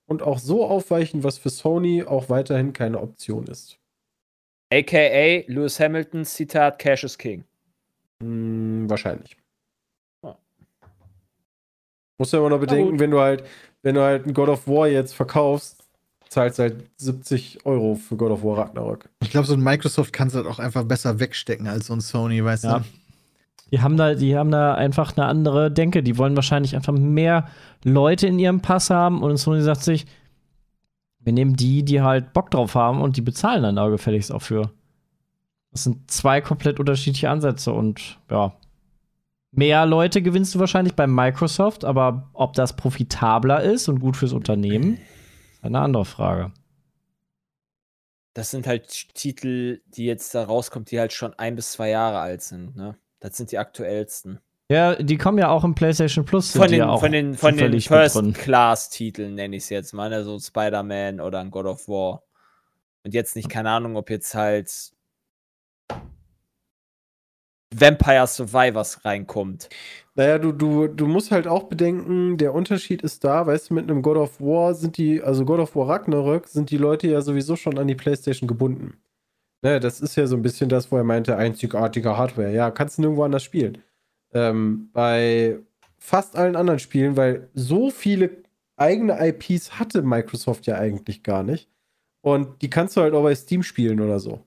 [0.05, 3.79] und auch so aufweichen, was für Sony auch weiterhin keine Option ist.
[4.71, 7.43] AKA Lewis Hamilton, Zitat, Cash is King.
[8.21, 9.37] Hm, wahrscheinlich.
[10.23, 10.37] Ja.
[12.17, 13.43] Musst du ja immer noch bedenken, wenn du halt,
[13.81, 15.82] wenn du halt ein God of War jetzt verkaufst,
[16.33, 19.09] zahlst du halt 70 Euro für God of War Ragnarök.
[19.21, 22.01] Ich glaube, so ein Microsoft kann es halt auch einfach besser wegstecken als so ein
[22.01, 22.79] Sony, weißt Ja.
[22.79, 22.85] du?
[23.71, 26.03] Die haben da, die haben da einfach eine andere Denke.
[26.03, 27.47] Die wollen wahrscheinlich einfach mehr
[27.83, 30.05] Leute in ihrem Pass haben und Sony sagt sich,
[31.19, 34.41] wir nehmen die, die halt Bock drauf haben und die bezahlen dann da gefälligst auch
[34.41, 34.69] für.
[35.71, 38.53] Das sind zwei komplett unterschiedliche Ansätze und ja.
[39.51, 44.33] Mehr Leute gewinnst du wahrscheinlich bei Microsoft, aber ob das profitabler ist und gut fürs
[44.33, 44.97] Unternehmen,
[45.63, 46.51] eine andere Frage.
[48.33, 52.19] Das sind halt Titel, die jetzt da rauskommen, die halt schon ein bis zwei Jahre
[52.19, 52.97] alt sind, ne?
[53.19, 54.39] Das sind die aktuellsten.
[54.69, 56.51] Ja, die kommen ja auch im PlayStation Plus.
[56.51, 57.79] Von den, ja von den, von den.
[57.79, 60.23] First-Class-Titeln nenne ich es jetzt mal, ne?
[60.23, 62.23] so Spider-Man oder ein God of War.
[63.03, 64.93] Und jetzt nicht, keine Ahnung, ob jetzt halt
[67.73, 69.69] Vampire Survivors reinkommt.
[70.15, 73.89] Naja, du, du, du musst halt auch bedenken, der Unterschied ist da, weißt du, mit
[73.89, 77.21] einem God of War sind die, also God of War Ragnarök, sind die Leute ja
[77.21, 78.97] sowieso schon an die Playstation gebunden.
[79.63, 82.53] Ne, das ist ja so ein bisschen das, wo er meinte, einzigartige Hardware.
[82.53, 83.79] Ja, kannst du nirgendwo anders spielen.
[84.33, 85.57] Ähm, bei
[85.97, 88.43] fast allen anderen Spielen, weil so viele
[88.75, 91.69] eigene IPs hatte Microsoft ja eigentlich gar nicht.
[92.21, 94.43] Und die kannst du halt auch bei Steam spielen oder so.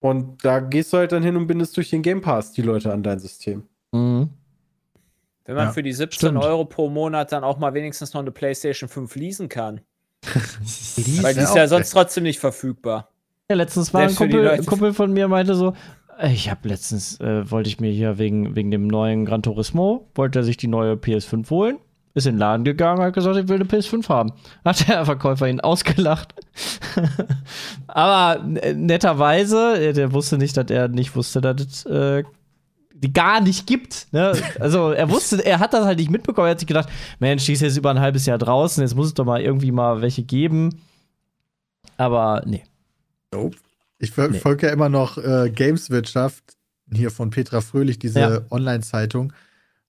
[0.00, 2.92] Und da gehst du halt dann hin und bindest durch den Game Pass die Leute
[2.92, 3.68] an dein System.
[3.96, 4.30] Mhm.
[5.44, 6.44] Wenn man Ja, für die 17 stimmt.
[6.44, 9.80] Euro pro Monat dann auch mal wenigstens noch eine PlayStation 5 leasen kann.
[10.24, 13.10] Weil die ist ja auch sonst trotzdem nicht verfügbar.
[13.48, 15.74] Ja, letztens war ein Selbst Kumpel, Kumpel von mir meinte so,
[16.18, 20.08] äh, ich habe letztens, äh, wollte ich mir hier wegen, wegen dem neuen Gran Turismo,
[20.14, 21.78] wollte er sich die neue PS5 holen,
[22.14, 24.32] ist in den Laden gegangen, hat gesagt, ich will eine PS5 haben.
[24.64, 26.34] Hat der Verkäufer ihn ausgelacht.
[27.86, 32.24] Aber netterweise, äh, der wusste nicht, dass er nicht wusste, dass es äh,
[32.98, 34.06] die gar nicht gibt.
[34.12, 34.32] Ne?
[34.58, 36.46] Also er wusste, er hat das halt nicht mitbekommen.
[36.48, 39.08] Er hat sich gedacht, Mensch, die ist jetzt über ein halbes Jahr draußen, jetzt muss
[39.08, 40.70] es doch mal irgendwie mal welche geben.
[41.96, 42.64] Aber nee.
[43.32, 43.56] Nope.
[43.98, 44.38] Ich ver Nee.
[44.38, 46.44] folge ja immer noch äh, Gameswirtschaft,
[46.92, 48.40] hier von Petra Fröhlich, diese Ja.
[48.50, 49.32] Online-Zeitung.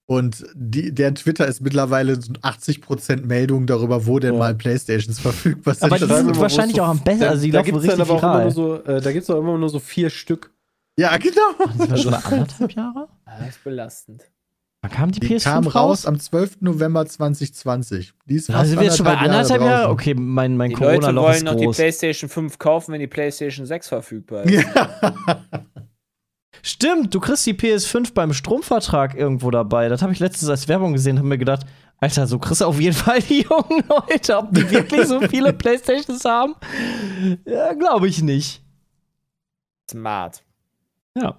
[0.06, 4.38] Und die, deren Twitter ist mittlerweile so 80% Meldungen darüber, wo denn Ja.
[4.38, 5.84] mal Playstations verfügbar sind.
[5.84, 8.14] Aber die sind wahrscheinlich so- auch am besten, Da, also die da laufen richtig aber
[8.14, 8.42] auch immer viral.
[8.44, 10.50] nur so, äh, da gibt es auch immer nur so vier Stück.
[10.98, 11.52] Ja, genau.
[11.78, 13.08] Das war schon mal anderthalb Jahre?
[13.24, 14.22] Das ist belastend.
[14.82, 16.06] Wann kam die, Die PS5 kam raus?
[16.06, 16.60] am 12.
[16.60, 18.14] November 2020.
[18.26, 19.90] Die ist fast sind wir jetzt schon bei anderthalb Jahre Jahre?
[19.90, 21.76] Okay, mein, mein Die Leute Corona-Loch wollen ist noch die groß.
[21.76, 24.52] PlayStation 5 kaufen, wenn die PlayStation 6 verfügbar ist.
[24.64, 25.44] Ja.
[26.62, 29.88] Stimmt, du kriegst die PS5 beim Stromvertrag irgendwo dabei.
[29.88, 31.64] Das habe ich letztens als Werbung gesehen und habe mir gedacht,
[31.98, 34.36] Alter, so kriegst du auf jeden Fall die jungen Leute.
[34.38, 36.54] Ob die wirklich so viele Playstations haben?
[37.44, 38.62] Ja, glaube ich nicht.
[39.90, 40.42] Smart.
[41.20, 41.38] Ja.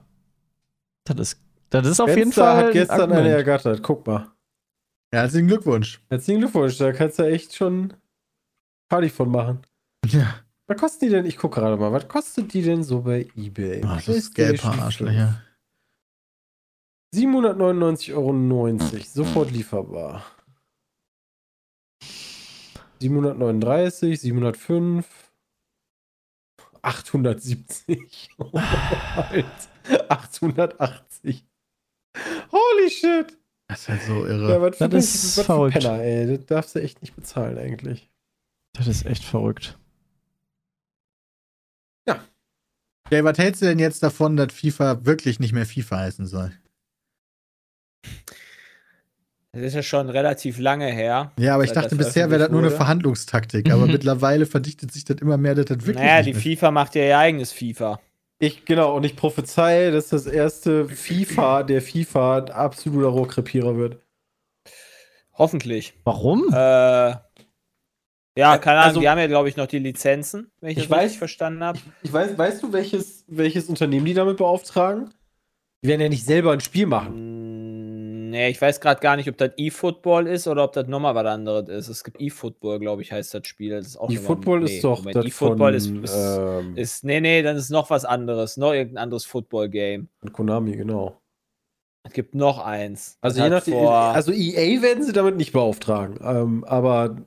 [1.05, 2.57] Das ist, das ist auf jeden Fall.
[2.57, 3.21] hat ein gestern Argument.
[3.21, 3.81] eine ergattert.
[3.83, 4.31] Guck mal.
[5.11, 6.01] Herzlichen Glückwunsch.
[6.09, 6.77] Herzlichen Glückwunsch.
[6.77, 7.93] Da kannst du echt schon
[8.89, 9.61] Party von machen.
[10.05, 10.35] Ja.
[10.67, 11.25] Was kosten die denn?
[11.25, 11.91] Ich gucke gerade mal.
[11.91, 13.81] Was kostet die denn so bei eBay?
[13.85, 15.41] Ach, das ist gelb, Arschlöcher.
[17.15, 19.03] 799,90 Euro.
[19.03, 20.23] Sofort lieferbar.
[22.99, 25.28] 739, 705,
[26.81, 28.29] 870.
[29.15, 29.45] Alt.
[30.09, 31.45] 880.
[32.51, 33.37] Holy shit.
[33.67, 34.61] Das ist halt so Ja, irre.
[34.61, 35.73] was für, Das ist was für verrückt.
[35.79, 36.37] Penner, ey.
[36.37, 38.09] Das darfst du echt nicht bezahlen, eigentlich.
[38.73, 39.77] Das ist echt verrückt.
[43.11, 46.51] Jay, was hältst du denn jetzt davon, dass FIFA wirklich nicht mehr FIFA heißen soll?
[49.51, 51.31] Das ist ja schon relativ lange her.
[51.39, 52.69] Ja, aber ich dachte, bisher wäre das nur eine.
[52.69, 53.69] Verhandlungstaktik.
[53.71, 55.95] Aber mittlerweile verdichtet sich das immer mehr, dass das wirklich.
[56.05, 57.99] naja, die FIFA macht ja ihr eigenes FIFA.
[58.37, 63.97] Ich, genau, und ich prophezei, dass das erste FIFA der FIFA ein absoluter Rohrkrepierer wird.
[65.33, 65.93] Hoffentlich.
[66.03, 66.47] Warum?
[66.51, 67.19] Äh, ja,
[68.59, 70.97] keine Ahnung, Also- die haben ja, glaube ich, noch die Lizenzen, wenn ich, Ich das
[70.97, 71.79] weiß- richtig verstanden habe.
[72.03, 75.09] Ich weiß, weißt du, welches, welches Unternehmen die damit beauftragen?
[75.83, 77.38] Die werden ja nicht selber ein Spiel machen.
[78.29, 81.25] Nee, ich weiß gerade gar nicht, ob das eFootball ist oder ob das nochmal was
[81.25, 81.87] anderes ist.
[81.89, 83.71] Es gibt eFootball, glaube ich, heißt das Spiel.
[83.71, 87.03] Das ist Football nee, ist doch Moment, das eFootball ist, ist, ähm, ist.
[87.03, 88.57] Nee, nee, dann ist noch was anderes.
[88.57, 90.09] Noch irgendein anderes Football-Game.
[90.31, 91.19] Konami, genau.
[92.03, 93.17] Es gibt noch eins.
[93.21, 96.17] Also je nachdem, also EA werden sie damit nicht beauftragen.
[96.23, 97.17] Ähm, aber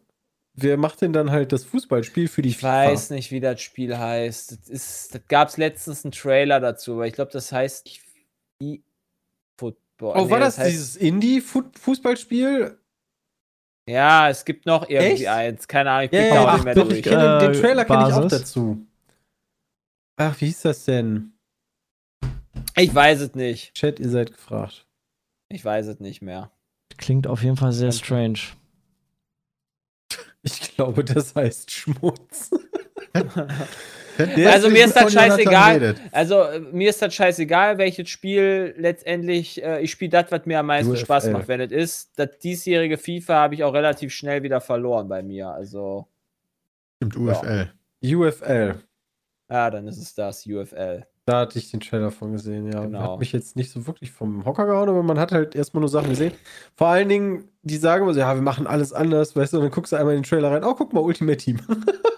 [0.55, 3.97] wer macht denn dann halt das Fußballspiel für die Ich weiß nicht, wie das Spiel
[3.97, 4.53] heißt.
[4.53, 7.87] Das, ist, das gab es letztens einen Trailer dazu, aber ich glaube, das heißt
[10.11, 10.23] eFootball.
[10.27, 12.79] Oh, war Nee, das, heißt- dieses Indie-Fußballspiel?
[13.89, 15.27] Ja, es gibt noch irgendwie Echt?
[15.29, 15.67] eins.
[15.69, 16.99] Keine Ahnung, ich Ja, blick ja, auch ach, nicht mehr doch, durch.
[16.99, 18.87] ich kenne den, den Trailer kenne ich auch dazu.
[20.17, 21.33] Ach, wie hieß das denn?
[22.77, 23.75] Ich weiß es nicht.
[23.75, 24.87] Chat, ihr seid gefragt.
[25.49, 26.51] Ich weiß es nicht mehr.
[26.97, 28.39] Klingt auf jeden Fall sehr strange.
[30.43, 32.51] Ich glaube, das heißt Schmutz.
[34.19, 35.95] Also mir ist das scheißegal.
[36.13, 40.67] Also mir ist das scheißegal, welches Spiel letztendlich, äh, ich spiele das, was mir am
[40.67, 41.01] meisten UFL.
[41.01, 41.49] Spaß macht.
[41.49, 45.49] Wenn es ist, das diesjährige FIFA habe ich auch relativ schnell wieder verloren bei mir.
[45.49, 46.07] Also,
[46.97, 47.73] Stimmt, UFL.
[48.05, 48.75] UFL.
[49.51, 51.07] ja, dann ist es das, UFL.
[51.25, 52.81] Da hatte ich den Trailer von gesehen, ja.
[52.81, 53.13] Genau.
[53.13, 55.89] Hat mich jetzt nicht so wirklich vom Hocker gehauen, aber man hat halt erstmal nur
[55.89, 56.33] Sachen gesehen.
[56.75, 59.63] Vor allen Dingen, die sagen immer so, ja, wir machen alles anders, weißt du, und
[59.63, 61.61] dann guckst du einmal in den Trailer rein, oh, guck mal, Ultimate Team.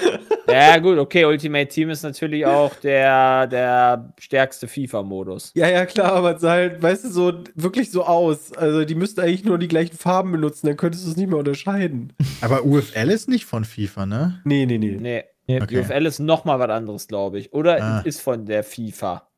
[0.48, 5.50] Ja, gut, okay, Ultimate Team ist natürlich auch der, der stärkste FIFA-Modus.
[5.56, 8.52] ja, ja, klar, aber es sah halt, weißt du, so wirklich so aus.
[8.52, 11.38] Also, die müssten eigentlich nur die gleichen Farben benutzen, dann könntest du es nicht mehr
[11.38, 12.12] unterscheiden.
[12.40, 14.40] Aber UFL ist nicht von FIFA, ne?
[14.44, 14.96] Nee, nee, nee.
[15.00, 15.60] Nee, Nee.
[15.62, 15.80] Okay.
[15.80, 17.52] UFL ist nochmal was anderes, glaube ich.
[17.52, 18.00] Oder Ah.
[18.04, 19.28] ist von der FIFA.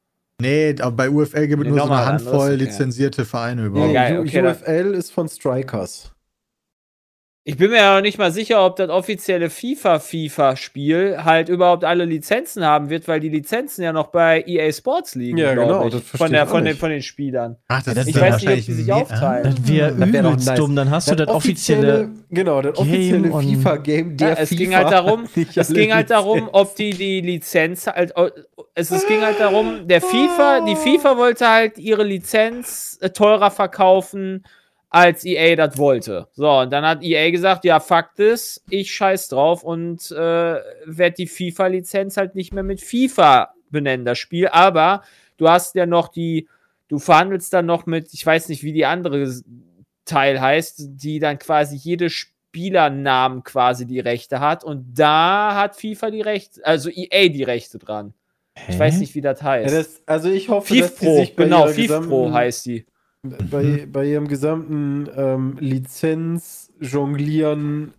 [0.41, 2.65] Nee, aber bei UFL gibt es Nee, nur so eine Handvoll anderes, okay.
[2.65, 3.93] lizenzierte Vereine Nee, überhaupt.
[3.95, 6.13] geil, U- okay, dann- UFL ist von Strikers.
[7.51, 12.05] Ich bin mir ja noch nicht mal sicher, ob das offizielle FIFA-FIFA-Spiel halt überhaupt alle
[12.05, 15.38] Lizenzen haben wird, weil die Lizenzen ja noch bei EA Sports liegen.
[15.38, 16.80] Ja, genau, Ich, das von, der, von, den, nicht.
[16.80, 17.57] von den Spielern.
[17.68, 19.44] Ach, das Ich ist weiß nicht, ob die sich aufteilen.
[19.44, 20.59] Das wäre Das wär doch übelst nice.
[20.59, 20.76] dumm.
[20.76, 22.11] Dann hast du das offizielle.
[22.30, 24.59] Genau, das Game offizielle FIFA-Game der Ja, es FIFA.
[24.59, 25.24] ging halt darum,
[25.57, 28.12] es ging halt darum, ob die die Lizenz halt,
[28.74, 33.51] es, es ging halt darum, der FIFA, die FIFA wollte halt ihre Lizenz äh, teurer
[33.51, 34.44] verkaufen,
[34.91, 36.28] als EA das wollte.
[36.32, 41.14] So, und dann hat EA gesagt, ja, Fakt ist, ich scheiß drauf und äh, werde
[41.18, 44.49] die FIFA-Lizenz halt nicht mehr mit FIFA benennen, das Spiel.
[44.49, 45.03] Aber
[45.36, 46.49] du hast ja noch die,
[46.89, 49.30] du verhandelst dann noch mit, ich weiß nicht, wie die andere
[50.07, 54.64] Teil heißt, die dann quasi jede Spielernamen quasi die Rechte hat.
[54.64, 58.14] Und da hat FIFA die Rechte, also EA die Rechte dran.
[58.68, 59.74] Ich weiß nicht, wie das Ja, heißt.
[59.74, 62.86] das, also ich hoffe, dass die FIFPro, sich bei genau, FIFPro gesamten- heißt die.
[63.23, 67.95] Bei, bei ihrem gesamten ähm, Lizenz jonglieren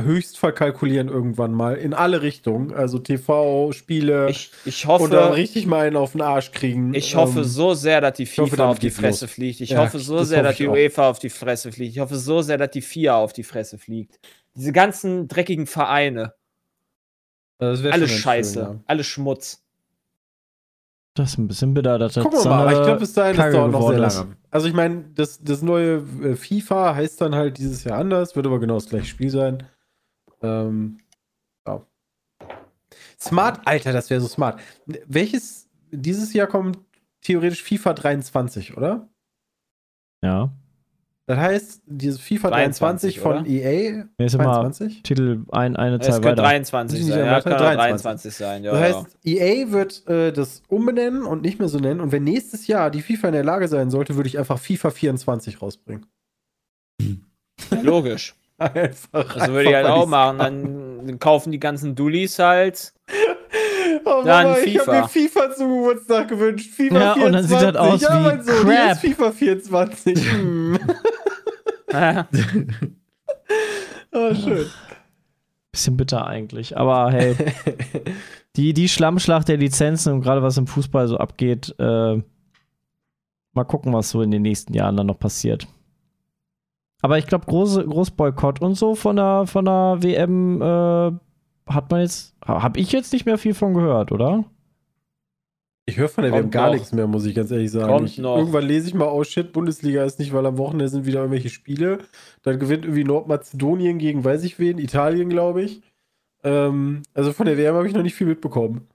[0.00, 5.36] höchst verkalkulieren irgendwann mal in alle Richtungen, also TV, Spiele Ich, ich und dann hoffe,
[5.36, 6.94] richtig mal einen auf den Arsch kriegen.
[6.94, 9.34] ich hoffe Ähm, so sehr, dass die hoffe, FIFA damit auf die Fresse los.
[9.34, 9.60] fliegt.
[9.60, 10.72] Ich Ja, hoffe so das sehr, hoffe dass die ich auch.
[10.74, 11.92] UEFA auf die Fresse fliegt.
[11.94, 14.18] Ich hoffe so sehr, dass die FIA auf die Fresse fliegt.
[14.56, 16.34] Diese ganzen dreckigen Vereine.
[17.58, 18.52] Alles Scheiße.
[18.54, 18.80] schön, ja.
[18.86, 19.62] Alles Schmutz.
[21.14, 21.98] Das ist ein bisschen bitter.
[21.98, 23.88] dass das Gucken wir so mal, aber ich glaube, bis dahin das Kacke dauert noch
[23.88, 24.16] sehr ist.
[24.16, 24.36] lange.
[24.50, 28.46] Also ich meine, das, das neue äh, FIFA heißt dann halt dieses Jahr anders, wird
[28.46, 29.62] aber genau das gleiche Spiel sein.
[30.40, 31.00] Ähm,
[31.66, 31.82] ja.
[33.20, 34.58] Smart, Alter, das wäre so smart.
[35.06, 36.78] Welches, dieses Jahr kommt
[37.20, 39.08] theoretisch FIFA 23, oder?
[40.22, 40.52] Ja.
[41.32, 43.46] Das heißt, dieses FIFA 23, 23 von oder?
[43.46, 45.02] EA, Mir ist immer 22?
[45.02, 46.42] Titel ein, eine Es Zahl könnte weiter.
[46.42, 47.24] 23 Sind die sein.
[47.24, 47.78] Ja, kann auch 23.
[47.78, 48.64] 23 sein.
[48.64, 48.86] Ja, Das ja.
[48.98, 52.00] heißt, EA wird äh, das umbenennen und nicht mehr so nennen.
[52.00, 54.90] Und wenn nächstes Jahr die FIFA in der Lage sein sollte, würde ich einfach FIFA
[54.90, 56.04] 24 rausbringen.
[57.82, 58.34] logisch.
[58.58, 59.34] Einfach.
[59.34, 60.38] Das würde ich halt auch machen.
[60.38, 62.92] Dann, dann kaufen die ganzen Dullis halt.
[64.04, 66.70] Oh, Dann Mama, ich habe mir FIFA zum Geburtstag gewünscht.
[66.74, 67.26] FIFA Ja, 24.
[67.26, 68.92] und dann sieht das aus ja, wie mein Sohn, Crap.
[68.92, 70.32] ist FIFA 24.
[70.32, 70.78] Hm.
[74.12, 74.66] oh, schön.
[75.70, 76.76] Bisschen bitter eigentlich.
[76.76, 77.36] Aber hey,
[78.56, 82.22] die, die Schlammschlacht der Lizenzen und gerade was im Fußball so abgeht, äh,
[83.52, 85.66] mal gucken, was so in den nächsten Jahren dann noch passiert.
[87.02, 91.12] Aber ich glaube, große Großboykott und so von der, von der WM äh,
[91.66, 94.44] hat man jetzt, habe ich jetzt nicht mehr viel von gehört, oder?
[95.84, 96.74] Ich höre von der WM gar noch.
[96.74, 97.88] nichts mehr, muss ich ganz ehrlich sagen.
[97.88, 98.38] Kommt ich, noch.
[98.38, 101.48] Irgendwann lese ich mal, oh shit, Bundesliga ist nicht, weil am Wochenende sind wieder irgendwelche
[101.48, 101.98] Spiele.
[102.42, 105.82] Dann gewinnt irgendwie Nordmazedonien gegen weiß ich wen, Italien, glaube ich.
[106.44, 108.88] Ähm, also von der WM habe ich noch nicht viel mitbekommen.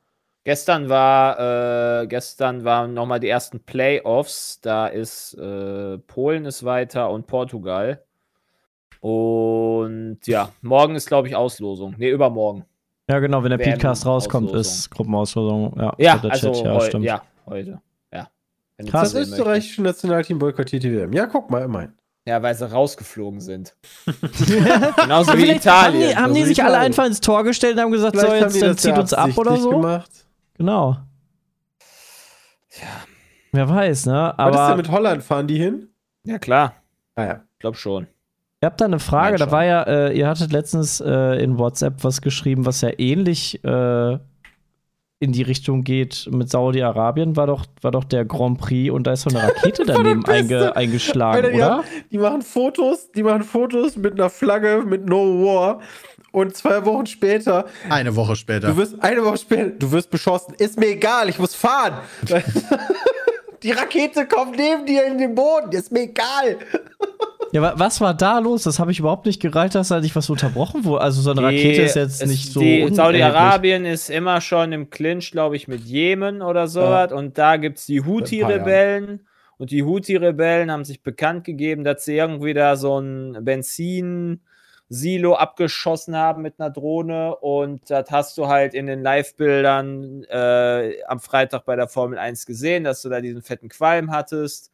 [0.46, 4.62] Gestern war, äh, gestern waren nochmal die ersten Playoffs.
[4.62, 8.07] Da ist äh, Polen ist weiter und Portugal.
[9.00, 11.96] Und ja, morgen ist, glaube ich, Auslosung.
[11.98, 12.66] Ne, übermorgen.
[13.10, 15.74] Ja, genau, wenn der Podcast rauskommt, ist Gruppenauslosung.
[15.80, 17.06] Ja, Ja, also Chat, ja, heu stimmt.
[17.06, 17.82] ja, heute.
[18.14, 18.28] Ja.
[18.78, 19.14] Wenn Krass.
[19.14, 21.14] Das österreichische Nationalteam boykottiert die WM.
[21.14, 21.94] Ja, guck mal, immerhin.
[22.26, 23.76] Ja, weil sie rausgeflogen sind.
[24.06, 26.04] Genauso wie Italien.
[26.08, 28.44] Haben die, haben die sich alle einfach ins Tor gestellt und haben gesagt, so, Vielleicht
[28.44, 29.70] haben jetzt dann ja zieht uns ab oder so?
[29.70, 30.12] gemacht.
[30.58, 30.98] Genau.
[32.70, 32.88] Tja.
[33.54, 34.34] Wer weiß, ne?
[34.36, 35.24] Was ist denn Aber mit Holland?
[35.24, 35.88] Fahren die hin?
[36.26, 36.74] Ja, klar.
[37.16, 37.44] Ah ja.
[37.54, 38.08] Ich glaube schon.
[38.62, 41.58] Ihr habt da eine Frage, Nein, da war ja, äh, ihr hattet letztens äh, in
[41.58, 44.18] WhatsApp was geschrieben, was ja ähnlich äh,
[45.20, 49.14] in die Richtung geht mit Saudi-Arabien, war doch, war doch der Grand Prix und da
[49.14, 51.70] ist so eine Rakete daneben einge, eingeschlagen, Alter, die, oder?
[51.78, 55.82] haben, die machen Fotos, die machen Fotos mit einer Flagge mit No War
[56.32, 58.68] und zwei Wochen später, Eine Woche später.
[58.68, 60.54] du wirst eine Woche später, du wirst beschossen.
[60.60, 61.96] Ist mir egal, ich muss fahren.
[63.64, 66.58] die Rakete kommt neben dir in den Boden, ist mir egal.
[67.54, 68.64] Ja, wa- was war da los?
[68.64, 71.02] Das habe ich überhaupt nicht gereicht, dass da nicht was unterbrochen wurde.
[71.02, 72.60] Also so eine Rakete ist jetzt es- nicht so.
[72.96, 77.12] Saudi-Arabien ist immer schon im Clinch, glaube ich, mit Jemen oder sowas.
[77.14, 79.22] Und da gibt es die Houthi-Rebellen.
[79.58, 86.16] Und die Houthi-Rebellen haben sich bekannt gegeben, dass sie irgendwie da so ein Benzin-Silo abgeschossen
[86.16, 87.36] haben mit einer Drohne.
[87.38, 92.46] Und das hast du halt in den Live-Bildern äh, am Freitag bei der Formel 1
[92.46, 94.72] gesehen, dass du da diesen fetten Qualm hattest.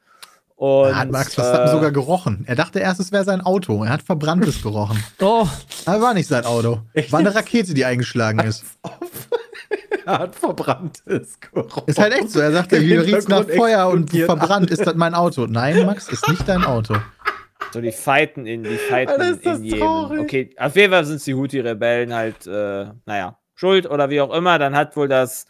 [0.56, 2.44] Und, Er hat Max Verstappen äh, sogar gerochen.
[2.48, 3.84] Er dachte erst, es wäre sein Auto.
[3.84, 5.04] Er hat Verbranntes gerochen.
[5.22, 5.48] Oh,
[5.86, 6.82] Aber war nicht sein Auto.
[7.10, 8.64] War eine Rakete, die eingeschlagen ist.
[10.06, 11.88] Er hat verbranntes Geruch.
[11.88, 12.40] Ist halt echt so.
[12.42, 14.70] Er sagte, hier riecht's nach Feuer und verbrannt.
[14.70, 15.46] Ist das mein Auto?
[15.48, 16.96] Nein, Max, ist nicht dein Auto.
[17.72, 19.80] So, die fighten in, die fighten Alter, ist das in Jemen.
[19.80, 20.20] traurig.
[20.20, 24.34] Okay, auf jeden Fall sind es die Houthi-Rebellen halt, äh, naja, schuld oder wie auch
[24.34, 24.60] immer.
[24.60, 25.46] Dann hat wohl das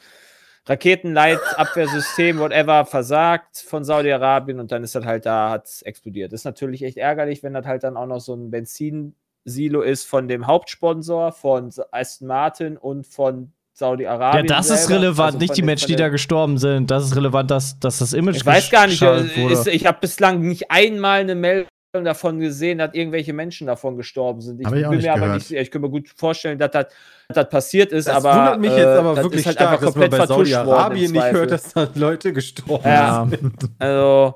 [0.68, 6.34] Raketenleitabwehrsystem, whatever, versagt von Saudi-Arabien und dann ist das halt da, hat explodiert.
[6.34, 10.05] Ist natürlich echt ärgerlich, wenn das halt dann auch noch so ein Benzin, Silo ist
[10.05, 14.45] von dem Hauptsponsor, von Aston Martin und von Ja, Saudi-Arabien.
[14.47, 15.01] das ist selber.
[15.03, 16.91] relevant, Also nicht die Menschen, die da gestorben sind.
[16.91, 19.53] Das ist relevant, dass, dass das Image Ich weiß gar nicht, äh, wurde.
[19.53, 21.68] ist, ich habe bislang nicht einmal eine Meldung
[22.04, 24.60] davon gesehen, dass irgendwelche Menschen davon gestorben sind.
[24.60, 25.34] Ich ich mir aber gehört.
[25.36, 25.62] nicht sicher.
[25.62, 26.86] Ich kann mir gut vorstellen, dass das,
[27.28, 28.36] dass das passiert ist, Das aber.
[28.36, 30.26] wundert mich äh, jetzt aber das wirklich ist halt stark, einfach dass man komplett bei.
[30.36, 33.28] Saudi-Arabien nicht hört, dass da Leute gestorben Ja.
[33.30, 33.54] sind.
[33.80, 34.34] Also,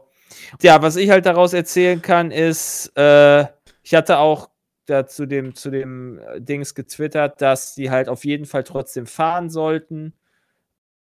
[0.61, 3.45] ja, was ich halt daraus erzählen kann, ist, äh,
[3.81, 4.49] ich hatte auch
[4.85, 9.07] da zu dem, zu dem äh, Dings getwittert, dass die halt auf jeden Fall trotzdem
[9.07, 10.13] fahren sollten,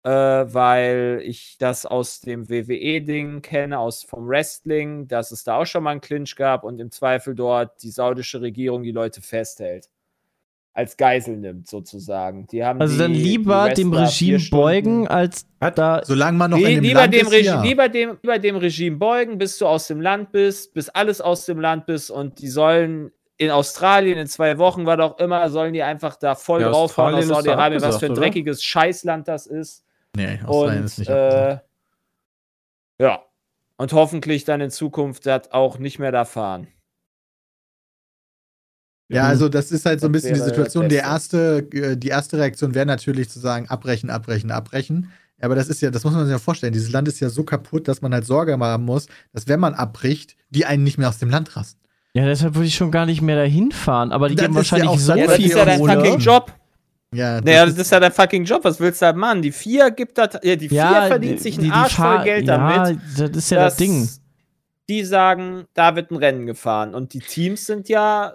[0.03, 5.65] äh, weil ich das aus dem WWE-Ding kenne, aus vom Wrestling, dass es da auch
[5.65, 9.89] schon mal einen Clinch gab und im Zweifel dort die saudische Regierung die Leute festhält.
[10.73, 12.47] Als Geisel nimmt, sozusagen.
[12.47, 16.01] Die haben also die, dann die lieber dem Regime beugen, als da.
[16.05, 17.61] Solange man noch Lie- in dem lieber, Land dem ist, Regi- ja.
[17.61, 21.45] lieber, dem, lieber dem Regime beugen, bis du aus dem Land bist, bis alles aus
[21.45, 25.73] dem Land bist und die sollen in Australien in zwei Wochen, was auch immer, sollen
[25.73, 28.21] die einfach da voll Ja, draufhauen aus Saudi-Arabien, was für ein oder?
[28.21, 29.83] dreckiges Scheißland das ist.
[30.15, 31.65] Nee, Australien Und ist nicht äh, abgesagt.
[32.99, 33.21] ja.
[33.77, 36.67] Und hoffentlich dann in Zukunft das auch nicht mehr da fahren.
[39.09, 40.83] Ja, also das ist halt so ein Das bisschen die Situation.
[40.85, 45.11] das Die erste, äh, die erste Reaktion wäre natürlich zu sagen, abbrechen, abbrechen, abbrechen.
[45.41, 46.71] Aber das ist ja, das muss man sich ja vorstellen.
[46.71, 49.73] Dieses Land ist ja so kaputt, dass man halt Sorge haben muss, dass wenn man
[49.73, 51.79] abbricht, die einen nicht mehr aus dem Land rasten.
[52.13, 54.11] Ja, deshalb würde ich schon gar nicht mehr dahin fahren.
[54.11, 55.93] Aber die Das geben ja wahrscheinlich auch so Ja, das viel ist ja dein Kohle.
[55.95, 56.53] fucking Job.
[57.13, 58.63] Ja, Naja, das ist ja dein fucking Job.
[58.63, 59.41] Was willst du da machen?
[59.41, 62.99] Die vier gibt das, ja, die vier verdient sich einen Arsch voll Geld ja, damit.
[63.17, 64.07] das ist ja das Ding.
[64.89, 66.95] Die sagen, da wird ein Rennen gefahren.
[66.95, 68.33] Und die Teams sind ja.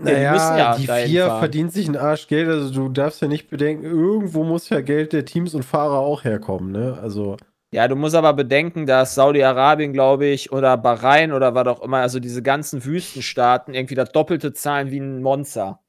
[0.00, 1.38] Ja, die Naja, müssen ja die vier fahren.
[1.40, 5.12] verdient sich einen Arsch Geld, also du darfst ja nicht bedenken, irgendwo muss ja Geld
[5.12, 6.96] der Teams und Fahrer auch herkommen, ne?
[7.02, 7.36] Also,
[7.72, 11.98] Ja, du musst aber bedenken, dass Saudi-Arabien, glaube ich, oder Bahrain oder was auch immer,
[11.98, 15.80] also diese ganzen Wüstenstaaten irgendwie das Doppelte zahlen wie ein Monster.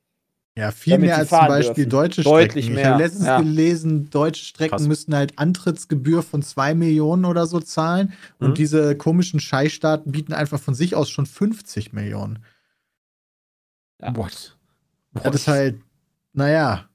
[0.58, 1.90] Ja, viel mehr als zum Beispiel dürfen.
[1.90, 2.78] deutsche Deutlich Strecken.
[2.78, 3.40] Ich mehr, habe letztens ja.
[3.40, 4.88] gelesen, deutsche Strecken Krass.
[4.88, 8.12] müssten halt Antrittsgebühr von 2 Millionen oder so zahlen.
[8.40, 8.54] Und Mhm.
[8.56, 12.40] diese komischen Scheißstaaten bieten einfach von sich aus schon 50 Millionen.
[14.02, 14.16] Ja.
[14.16, 14.58] what?
[15.14, 15.80] Das ist halt,
[16.34, 16.86] naja.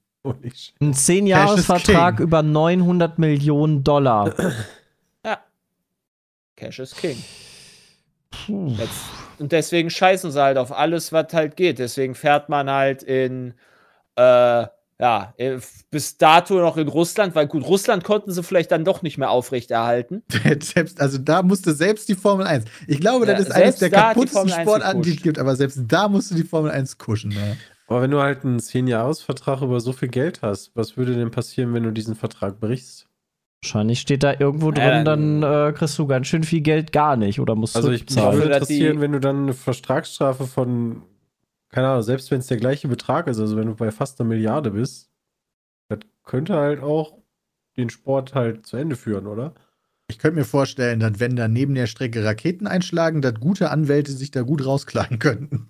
[0.81, 2.27] Ein 10-Jahres-Vertrag King.
[2.27, 4.35] über 900 Millionen Dollar.
[5.25, 5.39] Ja.
[6.57, 7.23] Cash is King.
[8.49, 9.05] Jetzt,
[9.39, 11.78] und deswegen scheißen sie halt auf alles, was halt geht.
[11.78, 13.55] Deswegen fährt man halt in,
[14.16, 14.66] äh,
[15.01, 15.59] ja, äh,
[15.91, 19.30] bis dato noch in Russland, weil gut, Russland konnten sie vielleicht dann doch nicht mehr
[19.30, 20.22] aufrechterhalten.
[20.61, 22.64] Selbst, also da musste selbst die Formel 1.
[22.87, 25.57] Ich glaube, Ja, das ist eines der kaputtesten Formel 1 Sportarten, die es gibt, aber
[25.57, 27.30] selbst da musste die Formel 1 kuschen.
[27.30, 27.57] Ne?
[27.87, 31.74] Aber wenn du halt einen 10-Jahres-Vertrag über so viel Geld hast, was würde denn passieren,
[31.74, 33.09] wenn du diesen Vertrag brichst?
[33.65, 37.17] Wahrscheinlich steht da irgendwo drin, Ja, dann äh, kriegst du ganz schön viel Geld gar
[37.17, 38.39] nicht oder musst Also ich mich zurückzahlen.
[38.43, 41.03] würde dass die- interessieren, wenn du dann eine Vertragsstrafe von,
[41.71, 44.29] keine Ahnung, selbst wenn es der gleiche Betrag ist, also wenn du bei fast einer
[44.29, 45.11] Milliarde bist,
[45.89, 47.19] das könnte halt auch
[47.79, 49.55] den Sport halt zu Ende führen, oder?
[50.09, 54.12] Ich könnte mir vorstellen, dass wenn da neben der Strecke Raketen einschlagen, dass gute Anwälte
[54.12, 55.69] sich da gut rausklagen könnten.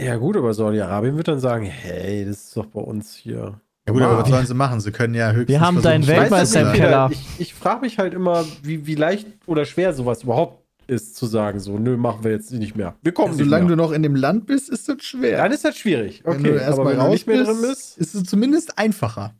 [0.00, 3.60] Ja gut, aber Saudi-Arabien wird dann sagen, hey, das ist doch bei uns hier.
[3.86, 4.80] Ja gut, aber was sollen sie machen?
[4.80, 7.08] Sie können ja höchstens Wir haben deinen Weltmeister im Keller.
[7.12, 11.26] Ich, ich frage mich halt immer, wie, wie leicht oder schwer sowas überhaupt ist, zu
[11.26, 12.96] sagen, so, nö, machen wir jetzt nicht mehr.
[13.02, 13.76] Wir kommen nicht Solange mehr.
[13.76, 15.38] du noch in dem Land bist, ist das schwer.
[15.38, 16.22] Dann ist das schwierig.
[16.24, 17.98] wenn du Okay, erst aber mal wenn du raus nicht mehr bist, drin bist.
[17.98, 19.34] ist es zumindest einfacher.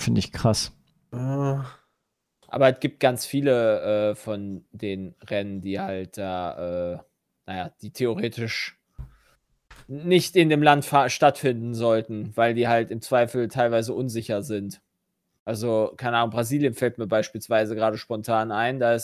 [0.00, 0.72] Finde ich krass.
[1.12, 6.98] Äh, Aber es gibt ganz viele äh, von den Rennen, die halt da, äh,
[7.46, 8.78] naja, die theoretisch
[9.86, 14.80] nicht in dem Land stattfinden sollten, weil die halt im Zweifel teilweise unsicher sind.
[15.44, 18.96] Also, keine Ahnung, Brasilien fällt mir beispielsweise gerade spontan ein, da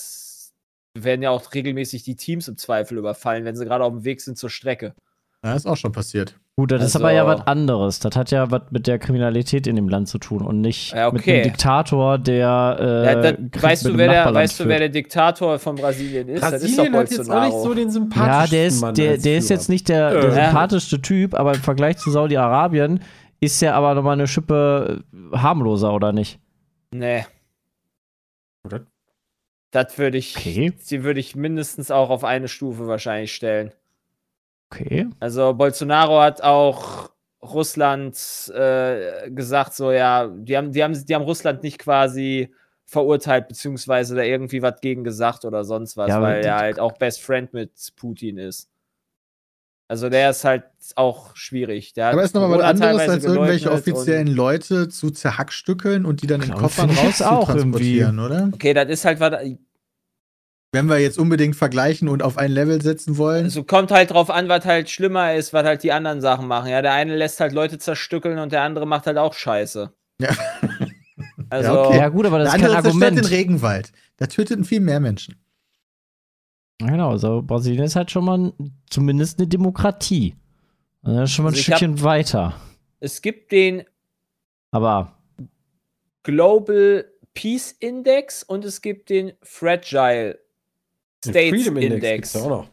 [0.94, 4.22] werden ja auch regelmäßig die Teams im Zweifel überfallen, wenn sie gerade auf dem Weg
[4.22, 4.94] sind zur Strecke.
[5.44, 6.39] Ja, ist auch schon passiert.
[6.56, 8.00] Gut, das ist Also- aber ja was anderes.
[8.00, 11.10] Das hat ja was mit der Kriminalität in dem Land zu tun und nicht Ja,
[11.10, 11.34] mit okay.
[11.36, 12.76] einem Diktator, der.
[12.78, 16.40] Äh, Ja, weißt, mit du, wer der, weißt du, wer der Diktator von Brasilien ist?
[16.42, 19.48] Brasilien hat jetzt auch nicht so den Ja, sympathischen der ist, Mann der, der ist
[19.48, 20.32] jetzt nicht der, der Äh.
[20.46, 23.00] sympathischste Typ, aber im Vergleich zu Saudi-Arabien
[23.40, 26.38] ist er aber nochmal eine Schippe harmloser, oder nicht?
[26.92, 27.24] Nee.
[28.66, 28.80] Oder?
[29.70, 30.72] Das würde ich, Okay.
[30.78, 33.72] sie würde ich mindestens auch auf eine Stufe wahrscheinlich stellen.
[34.70, 35.08] Okay.
[35.18, 37.10] Also Bolsonaro hat auch
[37.42, 38.16] Russland
[38.54, 42.54] äh, gesagt, so ja, die haben, die, haben, die haben Russland nicht quasi
[42.84, 46.92] verurteilt, beziehungsweise da irgendwie was gegen gesagt oder sonst was, Ja, weil er halt auch
[46.92, 48.68] Best Friend mit Putin ist.
[49.88, 50.64] Also der ist halt
[50.94, 51.94] auch schwierig.
[51.94, 56.42] Der Aber ist nochmal was anderes, als irgendwelche offiziellen Leute zu zerhackstückeln und die dann
[56.42, 58.50] in Koffern jetzt auch rauszutransportieren, oder?
[58.54, 59.34] Okay, das ist halt was.
[60.72, 63.44] Wenn wir jetzt unbedingt vergleichen und auf ein Level setzen wollen.
[63.44, 66.70] Also kommt halt drauf an, was halt schlimmer ist, was halt die anderen Sachen machen.
[66.70, 69.92] Ja, der eine lässt halt Leute zerstückeln und der andere macht halt auch Scheiße.
[70.20, 70.30] Ja.
[71.52, 71.96] Also, Ja, okay.
[71.98, 73.30] Ja, gut, aber das der ist kein andere zerstört den Argument.
[73.32, 73.92] Regenwald.
[74.18, 75.34] Da töteten viel mehr Menschen.
[76.78, 80.36] Genau, also Brasilien ist halt schon mal ein- zumindest eine Demokratie.
[81.02, 82.54] Also Das ist schon mal ein Also ich hab- Stückchen weiter.
[83.00, 83.82] es gibt den
[84.70, 85.18] Aber
[86.22, 87.04] Global
[87.34, 90.38] Peace Index und es gibt den Fragile
[91.24, 92.36] States Freedom Index, Index.
[92.36, 92.68] auch noch.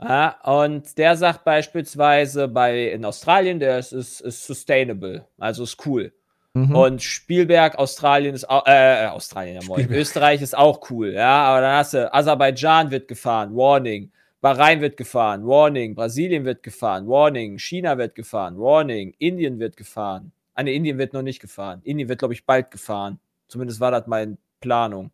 [0.00, 5.86] Ja, und der sagt beispielsweise bei in Australien, der ist, ist, ist sustainable, also ist
[5.86, 6.12] cool.
[6.54, 6.74] mhm.
[6.74, 9.88] Und Spielberg, Australien ist auch, äh, Australien, ja moin.
[9.92, 14.10] Österreich ist auch cool, ja, aber dann hast du Aserbaidschan wird gefahren, Warning.
[14.40, 15.94] Bahrain wird gefahren, Warning.
[15.94, 17.58] Brasilien wird gefahren, Warning.
[17.58, 19.14] China wird gefahren, Warning.
[19.18, 20.32] Indien wird gefahren.
[20.54, 21.80] Ah, ne, Indien wird noch nicht gefahren.
[21.84, 23.20] Indien wird, glaube ich, bald gefahren.
[23.46, 25.12] Zumindest war das meine Planung.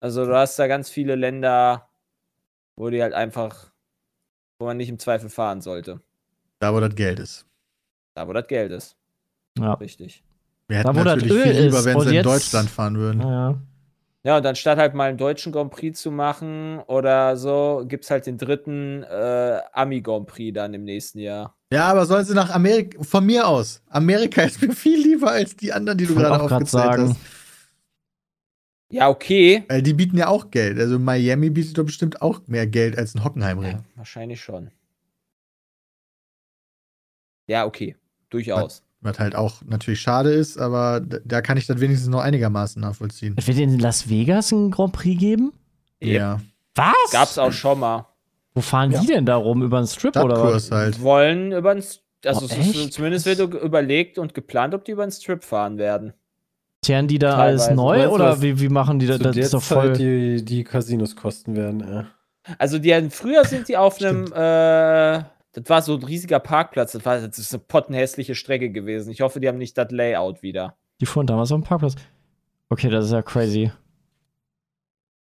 [0.00, 1.88] Also, du hast da ganz viele Länder,
[2.76, 3.70] wo die halt einfach,
[4.58, 6.00] wo man nicht im Zweifel fahren sollte.
[6.58, 7.46] Da, wo das Geld ist.
[8.14, 8.96] Da, wo das Geld ist.
[9.58, 9.74] ja.
[9.74, 10.22] Richtig.
[10.68, 13.20] Wir hätten Da, natürlich Öl viel lieber, wenn sie in jetzt- Deutschland fahren würden.
[13.20, 13.58] ja.
[14.22, 18.10] Ja, und anstatt halt mal einen deutschen Grand Prix zu machen oder so, gibt es
[18.10, 21.56] halt den dritten äh, Ami Grand Prix dann im nächsten Jahr.
[21.72, 23.80] Ja, aber sollen sie nach Amerika, von mir aus.
[23.88, 27.08] Amerika ist mir viel lieber als die anderen, die du gerade sagen.
[27.08, 27.16] hast.
[28.90, 29.64] Ja, okay.
[29.68, 30.78] Weil die bieten ja auch Geld.
[30.78, 33.72] Also Miami bietet doch bestimmt auch mehr Geld als ein Hockenheimring.
[33.72, 34.70] Ja, wahrscheinlich schon.
[37.46, 37.96] Ja, okay.
[38.30, 38.82] Durchaus.
[39.00, 42.80] Was halt auch natürlich schade ist, aber d- da kann ich das wenigstens noch einigermaßen
[42.82, 43.34] nachvollziehen.
[43.38, 45.52] Es wird in Las Vegas einen Grand Prix geben?
[46.00, 46.40] Ja.
[46.74, 46.94] Was?
[47.10, 48.06] Gab's auch schon mal.
[48.54, 49.62] Wo fahren die denn da rum?
[49.62, 50.66] Über den Strip oder was?
[50.66, 51.00] Stadtkurs halt.
[51.00, 51.82] Wollen über den.
[51.82, 52.92] St- Also, Oh, es ist, echt?
[52.92, 56.12] zumindest wird überlegt und geplant, ob die über den Strip fahren werden.
[56.82, 57.74] Teeren die da alles Teilweise.
[57.76, 59.18] neu Weißt oder wie, wie machen die das?
[59.18, 59.92] Zu Das ist doch Zeit voll.
[59.92, 61.80] die, die Casinos kosten werden.
[61.86, 62.06] Ja.
[62.58, 64.26] Also, die hatten, früher sind die auf einem.
[64.32, 66.92] Äh, das war so ein riesiger Parkplatz.
[66.92, 69.10] Das, war, das ist eine pottenhässliche Strecke gewesen.
[69.10, 70.76] Ich hoffe, die haben nicht das Layout wieder.
[71.00, 71.96] Die fuhren damals auf dem Parkplatz.
[72.70, 73.72] Okay, das ist ja crazy.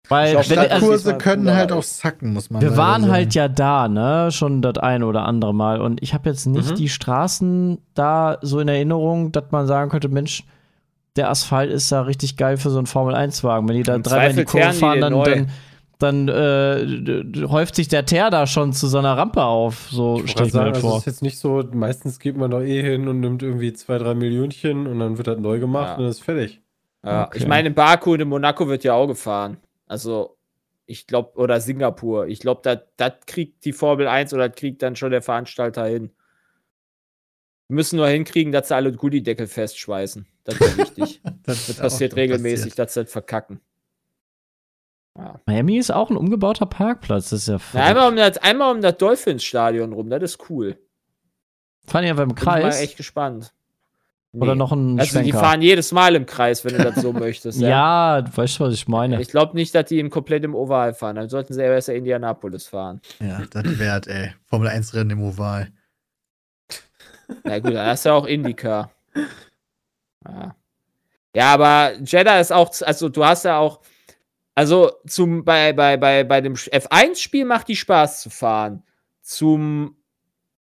[0.10, 3.14] Weil, also, Stadtkurse diesmal können halt auch sacken, muss man wir waren sagen.
[3.14, 4.30] halt ja da, ne?
[4.32, 5.82] Schon das eine oder andere Mal.
[5.82, 6.76] Und ich habe jetzt nicht Mhm.
[6.76, 10.46] die Straßen da so in Erinnerung, dass man sagen könnte, Mensch,
[11.18, 13.68] der Asphalt ist da richtig geil für so einen Formel-1-Wagen.
[13.68, 15.50] Wenn die da Im dreimal in die Kurve fahren, dann, dann,
[16.00, 19.88] dann äh, häuft sich der Teer da schon zu so einer Rampe auf.
[19.90, 20.98] So Ich stelle ich mir sagen, das also vor.
[20.98, 23.98] es ist jetzt nicht so, meistens geht man doch eh hin und nimmt irgendwie zwei,
[23.98, 25.96] drei Millionchen und dann wird das neu gemacht Ja.
[25.96, 26.62] und dann ist fertig.
[27.04, 27.40] Ja, Okay.
[27.40, 29.58] Ich meine, in Baku und in Monaco wird ja auch gefahren.
[29.88, 30.38] Also,
[30.86, 32.28] ich glaube, oder Singapur.
[32.28, 32.62] Ich glaube,
[32.98, 36.12] das kriegt die Formel 1 oder das kriegt dann schon der Veranstalter hin.
[37.70, 40.26] Wir müssen nur hinkriegen, dass sie alle Gullideckel festschweißen.
[40.46, 41.22] Das ist wichtig.
[41.44, 42.80] Das, Das passiert regelmäßig, passiert.
[42.80, 43.60] dass sie das verkacken.
[45.18, 45.40] Ja.
[45.46, 47.32] Miami ist auch ein umgebauter Parkplatz.
[47.32, 50.78] Das ist ja Na, einmal, um das, einmal um das Dolphins-Stadion rum, das ist cool.
[51.88, 52.82] Fahren die einfach im Bin ich mal Kreis?
[52.82, 53.54] echt gespannt.
[54.34, 54.60] Oder Nee.
[54.60, 55.40] noch ein Also, die Schwenker?
[55.40, 57.60] fahren jedes Mal im Kreis, wenn du das so möchtest.
[57.60, 59.20] ja, du weißt schon, was ich meine.
[59.22, 61.16] Ich glaube nicht, dass die im komplett im Oval fahren.
[61.16, 63.02] Dann sollten sie eher besser Indianapolis fahren.
[63.20, 64.34] Ja, das wert, ey.
[64.46, 65.70] Formel 1 Rennen im Oval.
[67.44, 68.92] Na gut, hast du ja auch Indica.
[70.26, 70.56] Ja.
[71.36, 73.82] ja, aber Jeddah ist auch, also du hast ja auch,
[74.56, 78.84] also zum, bei, bei, bei, bei dem F1-Spiel macht die Spaß zu fahren.
[79.22, 79.98] Zum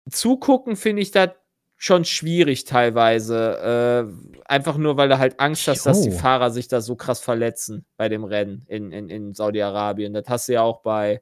[0.10, 1.32] Zugucken finde ich das
[1.78, 4.10] schon schwierig teilweise.
[4.10, 6.18] Äh, einfach nur, weil du halt Angst hast, dass die Jo.
[6.18, 10.14] Fahrer sich da so krass verletzen bei dem Rennen in, in, in Saudi-Arabien.
[10.14, 11.22] Das hast du ja auch bei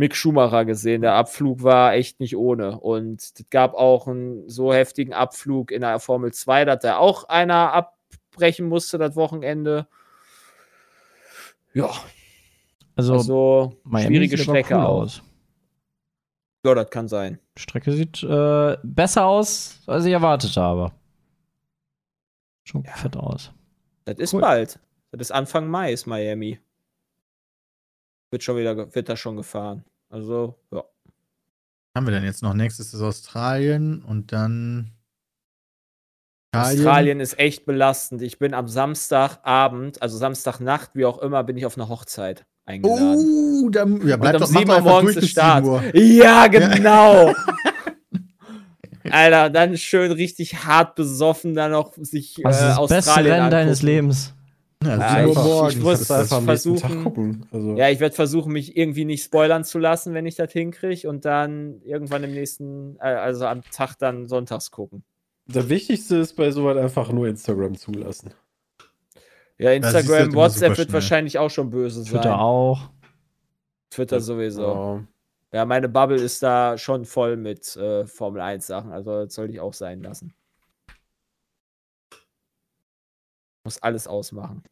[0.00, 1.02] Mick Schumacher gesehen.
[1.02, 2.80] Der Abflug war echt nicht ohne.
[2.80, 7.24] Und es gab auch einen so heftigen Abflug in der Formel 2, dass da auch
[7.28, 9.86] einer abbrechen musste das Wochenende.
[11.74, 11.90] Ja,
[12.96, 15.22] Also, also schwierige Strecke cool aus.
[16.64, 17.38] Ja, das kann sein.
[17.56, 20.92] Die Strecke sieht äh, besser aus, als ich erwartet habe.
[22.64, 22.92] Schon Ja.
[22.96, 23.52] fett aus.
[24.06, 24.40] Das ist Cool.
[24.40, 24.78] bald.
[25.12, 26.58] Das ist Anfang Mai ist Miami.
[28.30, 29.84] Wird schon wieder, wird da schon gefahren.
[30.10, 30.84] Also, ja.
[31.96, 32.52] Haben wir denn jetzt noch?
[32.52, 34.92] Nächstes ist Australien und dann.
[36.52, 38.22] Australien ist echt belastend.
[38.22, 43.64] Ich bin am Samstagabend, also Samstagnacht, wie auch immer, bin ich auf eine Hochzeit eingeladen.
[43.64, 45.64] Oh, da, ja, Und bleib um doch, mach 7 doch Uhr morgens durch ist Start.
[45.64, 45.96] 7 Uhr.
[45.96, 47.32] Ja, genau.
[49.10, 53.50] Alter, dann schön richtig hart besoffen, dann noch sich äh, ist das beste Australien Rennen
[53.50, 53.82] deines.
[53.82, 54.34] Lebens?
[54.82, 57.46] Ja, Ja, 7 Uhr ich- ich Tag versuchen-.
[57.52, 61.06] Also, Ja, ich werde versuchen, mich irgendwie nicht spoilern zu lassen, wenn ich das hinkriege
[61.08, 65.04] und dann irgendwann im nächsten, äh, also am Tag dann sonntags gucken.
[65.46, 68.30] Das Wichtigste ist bei sowas einfach nur Instagram zulassen.
[69.58, 70.92] Ja, halt Instagram, immer WhatsApp wird schnell.
[70.94, 72.12] wahrscheinlich auch schon böse sein.
[72.12, 72.88] Twitter auch.
[73.90, 74.62] Twitter sowieso.
[74.62, 75.04] Ja.
[75.52, 79.52] Ja, meine Bubble ist da schon voll mit äh, Formel 1 Sachen, also das sollte
[79.52, 80.32] ich auch sein lassen.
[83.64, 84.62] Muss alles ausmachen.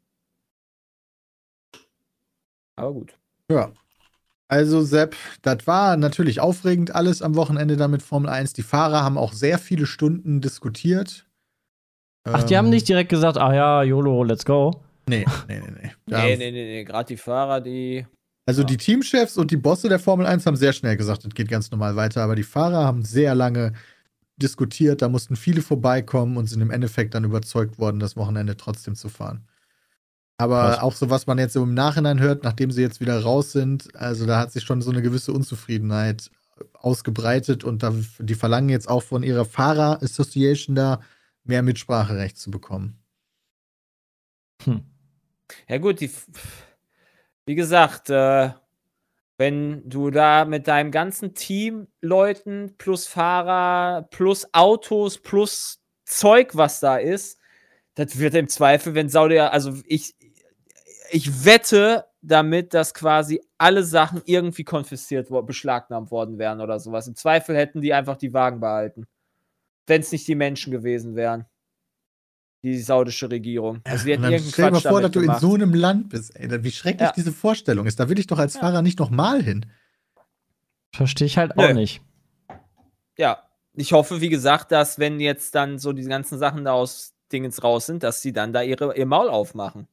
[2.76, 3.18] Aber gut.
[3.50, 3.72] Ja.
[4.50, 8.54] Also, Sepp, das war natürlich aufregend alles am Wochenende da mit Formel 1.
[8.54, 11.26] Die Fahrer haben auch sehr viele Stunden diskutiert.
[12.24, 14.82] Ach, die haben Ähm, nicht direkt gesagt, ach ja, YOLO, let's go.
[15.08, 15.92] Nee, nee, nee, nee.
[16.06, 16.84] Da- Nee, nee, nee, nee.
[16.84, 18.06] Gerade die Fahrer, die.
[18.46, 18.66] Also Ja.
[18.68, 21.70] die Teamchefs und die Bosse der Formel 1 haben sehr schnell gesagt, es geht ganz
[21.70, 23.74] normal weiter, aber die Fahrer haben sehr lange
[24.42, 28.94] diskutiert, da mussten viele vorbeikommen und sind im Endeffekt dann überzeugt worden, das Wochenende trotzdem
[28.94, 29.46] zu fahren.
[30.38, 30.78] Aber Krass.
[30.78, 33.94] auch so, was man jetzt so im Nachhinein hört, nachdem sie jetzt wieder raus sind,
[33.96, 36.30] also da hat sich schon so eine gewisse Unzufriedenheit
[36.74, 41.00] ausgebreitet und da, die verlangen jetzt auch von ihrer Fahrer Association da
[41.44, 43.02] mehr Mitspracherecht zu bekommen.
[45.66, 46.10] Ja, gut, die.
[47.46, 48.50] Wie gesagt, äh,
[49.38, 56.80] wenn du da mit deinem ganzen Team Leuten plus Fahrer plus Autos plus Zeug, was
[56.80, 57.38] da ist,
[57.94, 60.14] das wird im Zweifel, wenn Saudi, also ich,
[61.10, 67.06] ich wette damit, dass quasi alle Sachen irgendwie konfisziert, beschlagnahmt worden wären oder sowas.
[67.06, 69.06] Im Zweifel hätten die einfach die Wagen behalten.
[69.86, 71.46] Wenn es nicht die Menschen gewesen wären.
[72.62, 73.80] Die saudische Regierung.
[73.84, 75.40] Also die hätten dann irgendeinen stell dir mal vor, dass du in gemacht.
[75.40, 77.12] so einem Land bist, ey, wie schrecklich Ja.
[77.16, 78.00] diese Vorstellung ist.
[78.00, 78.60] Da will ich doch als Ja.
[78.60, 79.66] Fahrer nicht nochmal hin.
[80.92, 81.74] Verstehe ich halt auch Nö.
[81.74, 82.00] nicht.
[83.16, 83.38] ja,
[83.74, 87.62] ich hoffe, wie gesagt, dass wenn jetzt dann so diese ganzen Sachen da aus Dingens
[87.62, 89.86] raus sind, dass sie dann da ihre, ihr Maul aufmachen.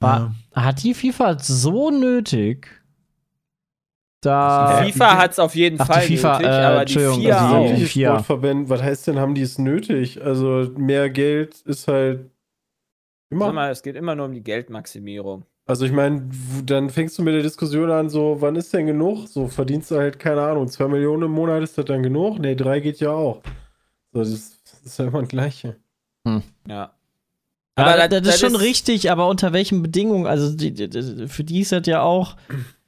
[0.00, 2.81] War, Hat die FIFA so nötig?
[4.22, 4.82] Da.
[4.84, 7.36] Die FIFA hat es auf jeden Ach, die Fall FIFA, nötig, äh, aber die FIA
[7.38, 7.74] also auch.
[7.74, 8.08] die- vier.
[8.10, 10.22] Sportverbände, was heißt denn, haben die es nötig?
[10.22, 12.28] Also mehr Geld ist halt Sag
[13.30, 13.52] immer.
[13.52, 15.44] mal, es geht immer nur um die Geldmaximierung.
[15.66, 16.28] Also ich meine,
[16.64, 19.26] dann fängst du mit der Diskussion an, so, wann ist denn genug?
[19.28, 22.38] So verdienst du halt, keine Ahnung, zwei Millionen im Monat, ist das dann genug?
[22.38, 23.42] Nee, drei geht ja auch.
[24.12, 25.76] So, das, das ist ja immer das Gleiche.
[26.68, 26.92] Ja.
[27.74, 30.26] Aber Aber das, das- ist schon ist- richtig, aber unter welchen Bedingungen?
[30.26, 32.36] Also die, die, die, für die ist das ja auch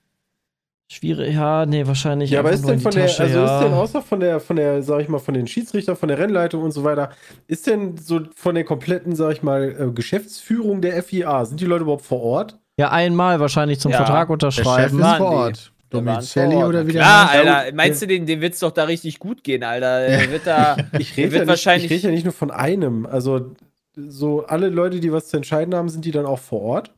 [0.90, 1.34] schwierig.
[1.34, 2.30] Ja, nee, wahrscheinlich.
[2.30, 3.58] Ja, aber ist denn von der, Tasche, also ja.
[3.58, 6.18] ist denn außer von der, von der, sag ich mal, von den Schiedsrichter, von der
[6.18, 7.10] Rennleitung und so weiter,
[7.46, 11.66] ist denn so von der kompletten, sag ich mal, äh, Geschäftsführung der FIA, sind die
[11.66, 12.58] Leute überhaupt vor Ort?
[12.76, 13.98] Ja, einmal wahrscheinlich zum Ja.
[13.98, 15.00] Vertrag Der Chef unterschreiben.
[15.00, 15.30] ist vor.
[15.30, 15.70] Ort.
[15.92, 17.46] Der Domicelli oder wie der Klar, heißt.
[17.48, 17.74] Alter.
[17.76, 20.08] Meinst du, dem, dem wird es doch da richtig gut gehen, Alter?
[20.08, 20.76] Der wird da.
[20.98, 21.84] Ich der rede ja, nicht- wahrscheinlich.
[21.84, 23.06] ich red ja nicht nur von einem.
[23.06, 23.52] Also,
[23.96, 26.90] so alle Leute, die was zu entscheiden haben, sind die dann auch vor Ort?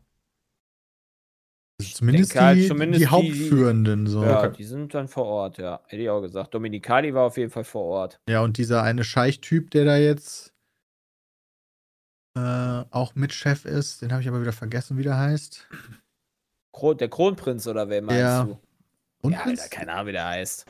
[1.82, 4.06] Zumindest, denke halt, die, zumindest die Hauptführenden.
[4.06, 4.22] So.
[4.22, 4.48] ja, Ja.
[4.48, 5.80] die sind dann vor Ort, ja.
[5.86, 6.54] Hätte ich auch gesagt.
[6.54, 8.18] Dominikali war auf jeden Fall vor Ort.
[8.26, 10.54] und dieser eine Scheichtyp, der da jetzt
[12.34, 15.66] äh, auch Mitchef ist, den habe ich aber wieder vergessen, wie der heißt.
[16.72, 18.44] Kro der Kronprinz oder wer meinst Ja.
[18.44, 19.30] du?
[19.30, 20.66] Ja, Alter, keine Ahnung, wie der heißt.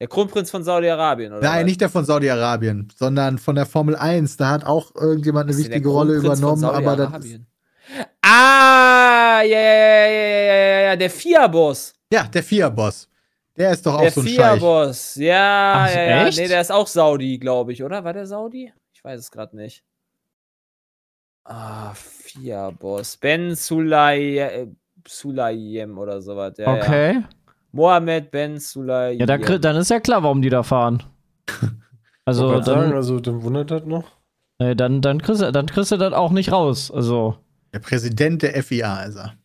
[0.00, 1.42] Der Kronprinz von Saudi-Arabien, oder?
[1.42, 1.66] Nein, was?
[1.66, 4.36] nicht der von Saudi-Arabien, sondern von der Formel 1.
[4.38, 7.46] Da hat auch irgendjemand eine wichtige Rolle übernommen, aber das ist, Saudi-Arabien?
[8.32, 11.94] Ah, ja, ja, ja, ja, ja, ja, ja, der FIA-Boss.
[12.12, 13.08] ja, der FIA-Boss.
[13.56, 14.36] Der ist doch auch Der so ein Scheich.
[14.36, 15.14] FIA-Boss.
[15.16, 16.26] Ja, Ach, ja, ja.
[16.26, 16.38] echt?
[16.38, 18.04] Nee, der ist auch Saudi, glaube ich, oder?
[18.04, 18.72] War der Saudi?
[18.94, 19.82] Ich weiß es gerade nicht.
[21.44, 23.16] Ah, FIA-Boss.
[23.16, 24.66] Ben Sulay äh,
[25.08, 26.54] Sulayem oder sowas.
[26.58, 26.82] Ja, Ja.
[26.82, 27.22] Okay.
[27.72, 29.18] Mohammed Ben Sulayem.
[29.20, 31.02] Ja, da, dann ist ja klar, warum die da fahren.
[32.26, 34.04] Also, Wollte grad sagen, dann, also dann wundert das noch.
[34.60, 36.90] nee, dann, dann, kriegst du, dann kriegst du das auch nicht raus.
[36.92, 37.36] Also,
[37.72, 39.36] Der Präsident der FIA ist er.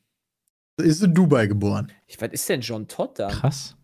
[0.78, 1.92] Ist in Dubai geboren.
[2.08, 3.28] Ich, was ist denn John Todd da?
[3.30, 3.76] krass.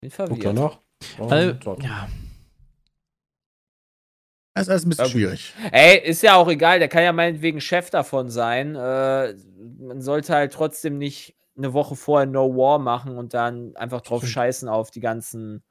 [0.00, 0.44] Bin Guck verwirrt.
[0.44, 0.78] danach.
[1.18, 2.08] Oh, Also, ja.
[4.54, 5.54] Das ist alles ein bisschen Ähm, schwierig.
[5.70, 8.74] Ey, ist ja auch egal, der kann ja meinetwegen Chef davon sein.
[8.74, 9.34] Äh,
[9.78, 14.26] man sollte halt trotzdem nicht eine Woche vorher No War machen und dann einfach drauf
[14.26, 15.62] scheißen auf die ganzen.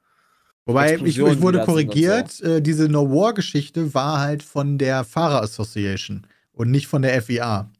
[0.66, 6.72] Wobei, ich, ich wurde korrigiert, äh, diese No-War-Geschichte war halt von der Fahrer Association und
[6.72, 7.70] nicht von der FIA.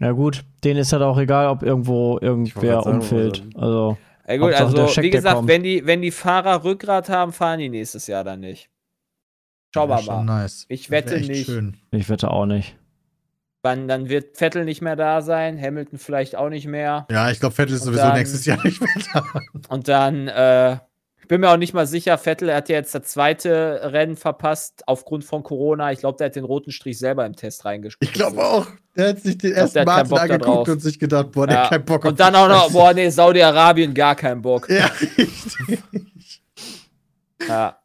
[0.00, 0.44] Ja, gut.
[0.64, 3.44] Denen ist halt auch egal, ob irgendwo irgendwer umfällt.
[3.54, 7.68] Also, Ey, gut, also wie gesagt, wenn die, wenn die Fahrer Rückgrat haben, fahren die
[7.68, 8.68] nächstes Jahr dann nicht.
[9.72, 10.24] Schauen wir mal.
[10.24, 10.66] nice.
[10.68, 11.46] Ich wette nicht.
[11.46, 11.76] Schön.
[11.90, 12.76] ich wette auch nicht.
[13.62, 17.06] Dann, dann wird Vettel nicht mehr da sein, Hamilton vielleicht auch nicht mehr.
[17.10, 19.24] Ja, ich glaube, Vettel ist Und sowieso dann- nächstes Jahr nicht mehr da.
[19.68, 20.78] Und dann, äh,
[21.24, 24.82] ich bin mir auch nicht mal sicher, Vettel hat ja jetzt das zweite Rennen verpasst
[24.86, 25.90] aufgrund von Corona.
[25.90, 28.06] Ich glaube, der hat den roten Strich selber im Test reingeschrieben.
[28.06, 28.66] Ich glaube auch.
[28.94, 31.62] Der hat sich den glaub, ersten Martin da angeguckt und sich gedacht, boah, der Ja.
[31.62, 34.68] hat keinen Bock auf Und dann auch noch, boah, nee, Saudi-Arabien gar keinen Bock.
[34.68, 35.30] Ja, richtig.
[37.48, 37.78] Ja.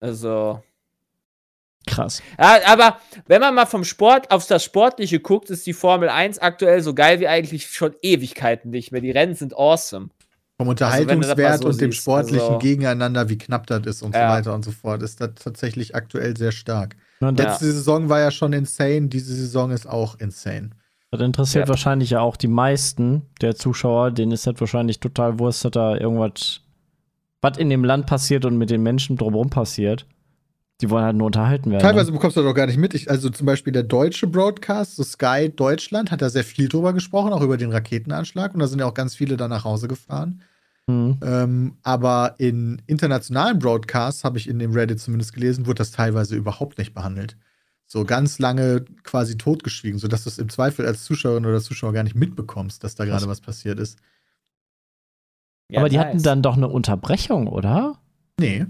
[0.00, 0.60] Also,
[1.86, 2.20] Krass.
[2.36, 2.98] Ja, aber
[3.28, 6.92] wenn man mal vom Sport auf das Sportliche guckt, ist die Formel 1 aktuell so
[6.92, 9.00] geil wie eigentlich schon Ewigkeiten nicht mehr.
[9.00, 10.08] Die Rennen sind awesome.
[10.58, 14.02] Vom Also, Unterhaltungswert mal so und dem siehst, sportlichen also- Gegeneinander, wie knapp das ist
[14.02, 14.28] und Ja.
[14.30, 16.96] so weiter und so fort, ist das tatsächlich aktuell sehr stark.
[17.20, 20.70] Und das, Letzte Saison war ja schon insane, diese Saison ist auch insane.
[21.12, 21.68] das interessiert Ja.
[21.70, 24.10] wahrscheinlich ja auch die meisten der Zuschauer.
[24.10, 26.60] Denen ist das wahrscheinlich total wurscht, dass da irgendwas,
[27.40, 30.04] was in dem Land passiert und mit den Menschen drumherum passiert.
[30.82, 31.82] Die wollen halt nur unterhalten werden.
[31.82, 32.16] Teilweise ne?
[32.16, 32.92] bekommst du das doch gar nicht mit.
[32.92, 36.92] Ich, also zum Beispiel der deutsche Broadcast, so Sky Deutschland, hat da sehr viel drüber
[36.92, 38.52] gesprochen, auch über den Raketenanschlag.
[38.52, 40.42] Und da sind ja auch ganz viele da nach Hause gefahren.
[40.86, 41.18] Mhm.
[41.22, 46.36] Ähm, aber in internationalen Broadcasts, habe ich in dem Reddit zumindest gelesen, wurde das teilweise
[46.36, 47.36] überhaupt nicht behandelt.
[47.86, 52.02] So ganz lange quasi totgeschwiegen, sodass du es im Zweifel als Zuschauerin oder Zuschauer gar
[52.02, 53.98] nicht mitbekommst, dass da gerade was passiert ist.
[55.70, 56.06] Ja, Aber die nice.
[56.06, 57.98] hatten dann doch eine Unterbrechung, oder?
[58.38, 58.66] Nee.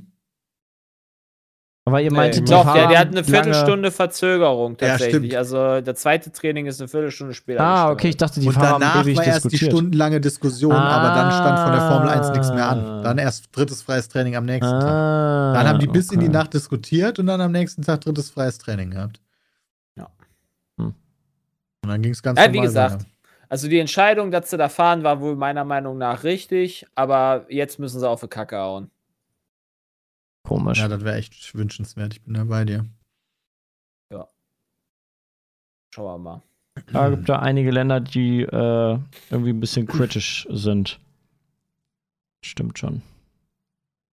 [1.89, 5.17] Aber ihr Nee, meintet, die doch, der, der hat eine lange- Viertelstunde Verzögerung Ja, tatsächlich.
[5.31, 5.35] stimmt.
[5.37, 7.61] also der zweite Training ist eine Viertelstunde später.
[7.61, 10.73] Ah, okay, ich dachte, die und Fahrer haben danach ewig war erst die stundenlange Diskussion,
[10.73, 12.71] aber dann stand von der Formel 1 nichts mehr Ah.
[12.73, 13.03] an.
[13.05, 14.83] Dann erst drittes freies Training am nächsten Tag.
[14.91, 16.35] Ah, Dann haben die bis in die okay.
[16.35, 19.21] Nacht diskutiert und dann am nächsten Tag drittes freies Training gehabt.
[19.97, 20.09] Ja.
[20.81, 20.87] Hm.
[21.85, 23.05] Und dann ging es ganz Ja, wie normal gesagt, weiter.
[23.49, 27.79] Also die Entscheidung, dass sie da fahren, war wohl meiner Meinung nach richtig, aber jetzt
[27.79, 28.91] müssen sie auf die Kacke hauen.
[30.47, 30.79] Komisch.
[30.79, 32.15] Ja, das wäre echt wünschenswert.
[32.15, 32.87] Ich bin da bei dir.
[35.95, 36.43] Schauen wir mal.
[36.93, 38.99] Da gibt da einige Länder, die äh,
[39.31, 41.01] irgendwie ein bisschen kritisch sind.
[42.45, 43.01] Stimmt schon.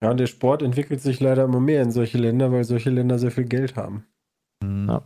[0.01, 3.19] Ja, und der Sport entwickelt sich leider immer mehr in solche Länder, weil solche Länder
[3.19, 4.05] sehr viel Geld haben.
[4.63, 4.87] Hm.
[4.87, 5.01] Ja.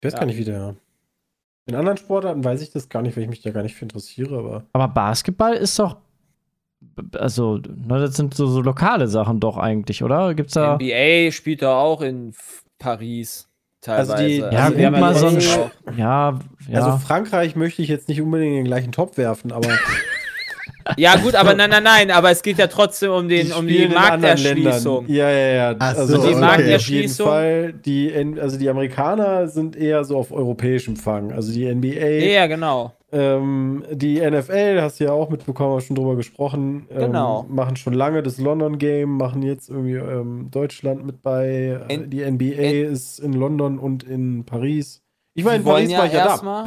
[0.00, 0.18] Ich weiß Ja.
[0.20, 0.76] gar nicht, wie der.
[1.66, 3.84] In anderen Sportarten weiß ich das gar nicht, weil ich mich da gar nicht für
[3.84, 4.64] interessiere, aber.
[4.72, 5.98] Aber Basketball ist doch.
[7.18, 10.34] Also, ne, das sind so, so lokale Sachen doch eigentlich, oder?
[10.34, 10.76] Gibt's da.
[10.76, 12.34] NBA spielt da auch in
[12.78, 13.48] Paris
[13.80, 14.12] teilweise.
[14.14, 15.40] Also die- Ja, Also gut, mal so ein.
[15.96, 16.82] Ja, ja.
[16.82, 19.68] Also Frankreich möchte ich jetzt nicht unbedingt in den gleichen Topf werfen, aber
[20.96, 23.82] Ja, gut, aber nein, nein, nein, aber es geht ja trotzdem um, den, um die
[23.84, 25.08] in anderen Markterschließung.
[25.08, 25.74] Ja, ja, ja.
[25.78, 26.40] Ach also so, die okay.
[26.40, 27.26] Markterschließung.
[27.28, 27.72] Auf jeden.
[27.72, 31.32] Fall, die, also die Amerikaner sind eher so auf europäischem Fang.
[31.32, 32.92] Also die NBA, Ja, genau.
[33.12, 37.44] Ähm, die NFL, hast du ja auch mitbekommen, haben schon drüber gesprochen, ähm, Genau.
[37.48, 41.80] machen schon lange das London Game, machen jetzt irgendwie ähm, Deutschland mit bei.
[41.88, 45.02] Äh, In- die NBA ist in London und in Paris.
[45.34, 46.30] Ich war Die in wollen Paris, war ich ja da.
[46.30, 46.64] erstmal.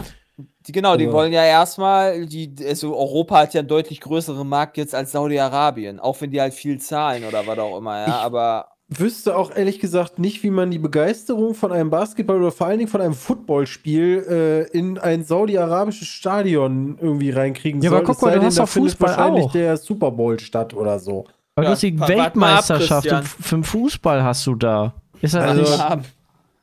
[0.68, 4.48] Die, genau, die Also- wollen ja erstmal, die, also Europa hat ja einen deutlich größeren
[4.48, 8.08] Markt jetzt als Saudi-Arabien, auch wenn die halt viel zahlen oder was auch immer, ja,
[8.08, 12.52] Ich- aber wüsste auch ehrlich gesagt nicht, wie man die Begeisterung von einem Basketball oder
[12.52, 14.26] vor allen Dingen von einem Footballspiel
[14.72, 17.98] äh, in ein saudi-arabisches Stadion irgendwie reinkriegen Ja, soll.
[18.00, 19.52] aber guck Es mal, du denn, hast da doch findet Fußball wahrscheinlich auch.
[19.52, 21.26] der Super Bowl statt oder so.
[21.56, 23.24] Du Ja, hast die ab, Weltmeisterschaft im, Christian.
[23.42, 24.94] für den Fußball hast du da.
[25.22, 25.78] Ist das Also- nicht.
[25.78, 26.02] Ja,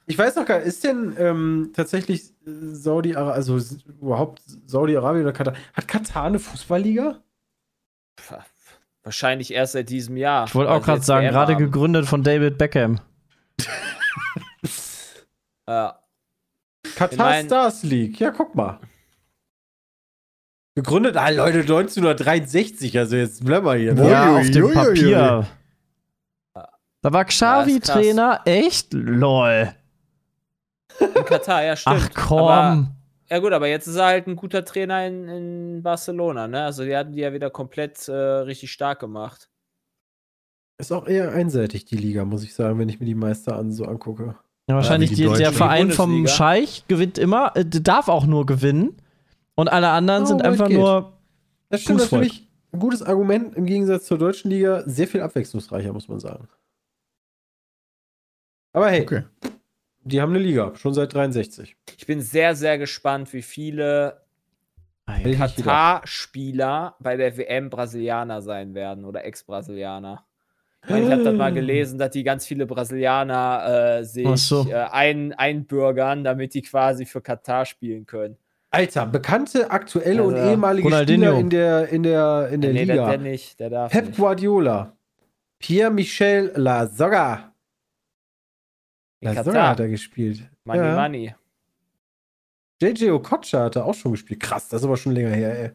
[0.07, 3.59] Ich weiß noch gar nicht, ist denn ähm, tatsächlich äh, Saudi-Arabien, also
[4.01, 7.21] überhaupt Saudi-Arabien oder Katar, hat Katar eine Fußballliga?
[9.03, 10.47] Wahrscheinlich erst seit diesem Jahr.
[10.47, 13.01] Ich wollte auch gerade sagen, gerade gegründet von David Beckham.
[15.69, 16.01] Ja.
[16.97, 18.81] Katar Stars League, ja, guck mal.
[20.75, 23.95] Gegründet, ah Leute, 1963, also jetzt bleiben wir hier.
[23.95, 24.11] ne?
[24.11, 25.47] Ja, Ui, auf dem ui, ui, Papier.
[27.03, 27.79] Da war Xavi.
[27.81, 28.41] Trainer.
[28.45, 28.93] Echt?
[28.93, 29.73] Lol.
[30.99, 31.97] In Katar, ja, stimmt.
[32.03, 32.39] Ach komm.
[32.39, 32.87] Aber,
[33.31, 36.65] ja, gut, aber jetzt ist er halt ein guter Trainer in, in Barcelona, ne?
[36.65, 39.49] Also, die hatten die ja wieder komplett äh, richtig stark gemacht.
[40.79, 43.71] Ist auch eher einseitig, die Liga, muss ich sagen, wenn ich mir die Meister an
[43.73, 44.37] so angucke.
[44.69, 45.53] Ja, wahrscheinlich wie die die, der.
[45.53, 46.27] Verein Die vom.
[46.27, 48.97] Scheich gewinnt immer, äh, darf auch nur gewinnen.
[49.57, 50.79] Und alle anderen Oh, sind einfach geht.
[50.79, 51.13] nur.
[51.69, 52.23] Das stimmt Fußvolk.
[52.23, 52.49] natürlich.
[52.73, 54.83] Ein gutes Argument im Gegensatz zur deutschen Liga.
[54.87, 56.49] Sehr viel abwechslungsreicher, muss man sagen.
[58.73, 59.25] Aber hey, Okay.
[60.03, 61.77] Die haben eine Liga, schon seit 63.
[61.99, 64.21] Ich bin sehr, sehr gespannt, wie viele
[65.23, 65.57] gedacht.
[65.57, 70.25] Katar-Spieler bei der WM Brasilianer sein werden oder Ex-Brasilianer.
[70.89, 74.67] Ich, ich habe das mal gelesen, dass die ganz viele Brasilianer äh, sich so.
[74.67, 78.39] äh, ein, einbürgern, damit die quasi für Katar spielen können.
[78.71, 81.33] Alter, bekannte aktuelle und Also, ehemalige Ronaldinho.
[81.33, 83.09] Spieler in der, in der, in der nee, der, Liga.
[83.11, 84.17] der nicht, der darf Pep nicht.
[84.17, 84.97] Guardiola,
[85.59, 87.50] Pierre-Michel Lasogga.
[89.23, 89.69] Katar.
[89.69, 90.49] hat er gespielt.
[90.65, 90.95] Money, ja.
[91.03, 91.35] Money.
[92.83, 94.41] JJ Okocha hat er auch schon gespielt.
[94.41, 95.71] Krass, das ist aber schon länger her, ey.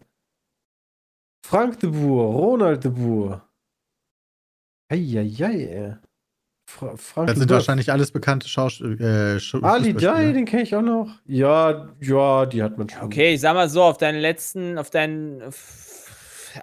[1.45, 3.47] Frank de Boer, Ronald de Boer.
[4.89, 5.95] Eieiei, ey.
[6.67, 7.57] Fra Frank Das sind Boer.
[7.57, 9.35] wahrscheinlich alles bekannte Schauspieler.
[9.35, 9.93] Äh, Ali.
[9.93, 11.11] Dai, den kenne ich auch noch.
[11.25, 13.03] Ja, ja, die hat man schon.
[13.03, 15.43] Okay, ich sag mal so, auf deinen letzten, auf deinen,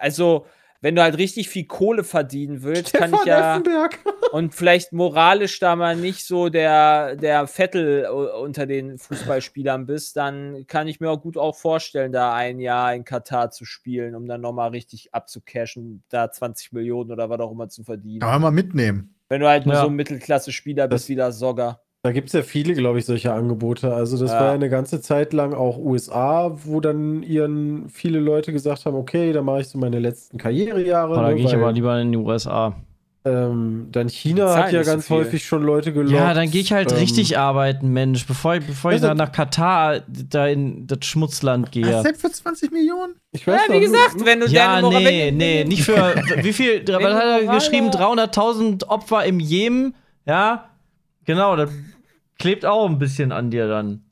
[0.01, 0.47] also
[0.83, 3.99] wenn du halt richtig viel Kohle verdienen willst, kann Stefan ich ja Effenberg.
[4.33, 10.67] und vielleicht moralisch da mal nicht so der, der Vettel unter den Fußballspielern bist, dann
[10.67, 14.27] kann ich mir auch gut auch vorstellen, da ein Jahr in Katar zu spielen, um
[14.27, 18.21] dann nochmal richtig abzucashen, da 20 Millionen oder was auch immer zu verdienen.
[18.21, 19.15] Kann man mal mitnehmen.
[19.29, 19.83] Wenn du halt nur Ja.
[19.83, 21.81] so ein Mittelklasse-Spieler bist wie der Sogger.
[22.05, 23.95] Da gibt es ja viele, glaube ich, solche Angebote.
[23.95, 24.41] Also das Ja.
[24.41, 28.97] war ja eine ganze Zeit lang auch USA, wo dann ihren viele Leute gesagt haben,
[28.97, 31.15] okay, da mache ich so meine letzten Karrierejahre.
[31.15, 32.75] Da ne, gehe ich aber lieber in die USA.
[33.25, 35.17] ähm, dann China hat ja nicht so ganz viel.
[35.19, 36.13] häufig schon Leute gelockt.
[36.13, 39.15] Ja, dann gehe ich halt ähm, richtig arbeiten, Mensch, bevor, ich- bevor ich Also- da
[39.15, 41.83] nach Katar da in das Schmutzland Ja.
[41.87, 42.03] gehe.
[42.03, 43.15] Selbst für 20 Millionen?
[43.31, 45.85] Ich Ja, weiß wie noch, gesagt, wenn du Ja, deine Moral- nee, wenn- nee, nicht
[45.85, 45.95] für.
[46.43, 46.83] Wie viel?
[46.89, 47.93] Was hat er geschrieben?
[47.93, 49.95] 300.000 Opfer im Jemen?
[50.27, 50.69] Ja,
[51.25, 51.71] genau, das
[52.39, 54.05] klebt auch ein bisschen an dir dann.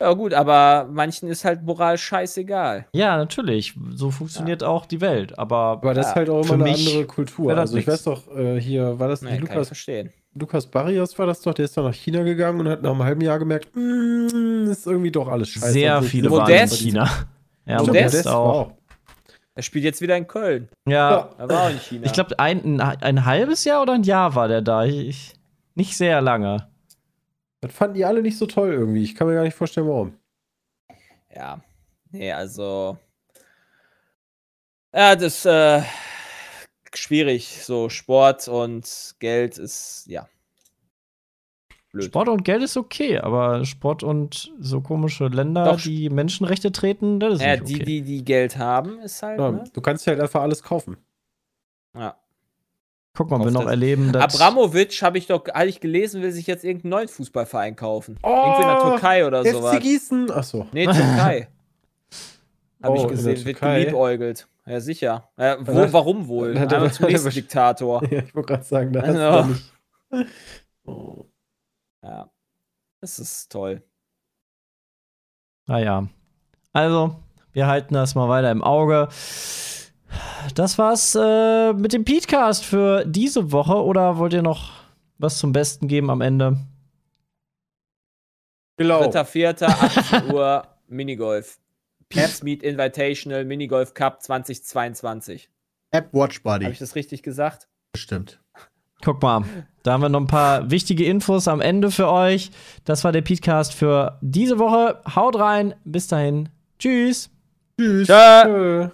[0.00, 2.86] Ja, gut, aber manchen ist halt Moral scheißegal.
[2.92, 3.74] Ja, natürlich.
[3.94, 5.38] So funktioniert auch die Welt.
[5.38, 7.56] Aber Aber das Ja, ist halt auch immer eine andere Kultur.
[7.56, 7.92] Also ich nix.
[7.92, 10.12] weiß doch, äh, hier war das Nee, nicht kann ich Lukas, verstehen.
[10.34, 13.04] Lukas Barrios war das doch, der ist dann nach China gegangen und hat nach einem
[13.04, 15.72] halben Jahr gemerkt, mm, ist irgendwie doch alles scheiße.
[15.72, 16.68] sehr sich viele waren in.
[16.68, 17.08] China.
[17.64, 18.72] Ja, Modest Modest war auch.
[19.54, 20.68] Er spielt jetzt wieder in Köln.
[20.88, 22.06] Ja, Er war auch in China.
[22.06, 24.84] ich glaube, ein, ein, ein halbes Jahr oder ein Jahr war der da.
[24.84, 25.34] Ich,
[25.74, 26.68] nicht sehr lange.
[27.60, 29.02] Das fanden die alle nicht so toll irgendwie.
[29.02, 30.14] Ich kann mir gar nicht vorstellen, warum.
[31.34, 31.62] Ja.
[32.10, 32.98] Nee, also.
[34.94, 35.82] Ja, das ist äh,
[36.94, 37.62] schwierig.
[37.62, 40.28] So Sport und Geld ist, ja.
[41.92, 42.04] Blöd.
[42.04, 45.80] Sport und Geld ist okay, aber Sport und so komische Länder, Doch.
[45.80, 47.84] die Menschenrechte treten, das ist Ja, nicht die, okay.
[47.84, 49.38] die, die Geld haben, ist halt.
[49.38, 49.64] Ja, Ne?
[49.72, 50.96] Du kannst halt einfach alles kaufen.
[51.94, 52.16] Ja.
[53.14, 56.46] Guck mal, wir noch erleben, dass Abramovic habe ich doch, hatte ich gelesen, will sich
[56.46, 58.18] jetzt irgendeinen neuen Fußballverein kaufen.
[58.24, 59.74] Irgendwie in der Oh, Türkei oder sowas.
[59.76, 60.30] FC Gießen.
[60.30, 60.66] Achso.
[60.72, 61.48] Nee, Türkei.
[62.82, 64.48] Habe Oh, ich gesehen, wird geliebäugelt.
[64.64, 65.28] Ja, sicher.
[65.36, 66.58] Ja, wo, warum wohl?
[66.58, 68.02] hat er- zum nächsten Diktator.
[68.10, 69.42] Ja, ich wollte gerade sagen, da hast Ja.
[69.42, 69.72] du nicht.
[70.84, 71.26] Oh.
[72.02, 72.30] Ja.
[73.00, 73.82] Das ist toll.
[75.66, 76.08] Naja.
[76.72, 77.16] Also,
[77.52, 79.08] wir halten das mal weiter im Auge.
[80.54, 83.82] Das war's äh, mit dem Podcast für diese Woche.
[83.82, 84.70] Oder wollt ihr noch
[85.18, 86.58] was zum Besten geben am Ende?
[88.76, 89.02] Genau.
[89.02, 91.58] Dritter, vierter, 18 Uhr, Minigolf.
[92.08, 95.48] Peeps Meet Invitational Minigolf Cup 2022.
[95.92, 96.64] App Watch Buddy.
[96.64, 97.68] Habe ich das richtig gesagt?
[97.92, 98.40] Bestimmt.
[99.04, 99.44] Guck mal,
[99.82, 102.50] da haben wir noch ein paar wichtige Infos am Ende für euch.
[102.84, 105.00] Das war der Podcast für diese Woche.
[105.14, 105.74] Haut rein.
[105.84, 106.50] Bis dahin.
[106.78, 107.30] Tschüss.
[107.78, 108.06] Tschüss.
[108.06, 108.90] Tschö.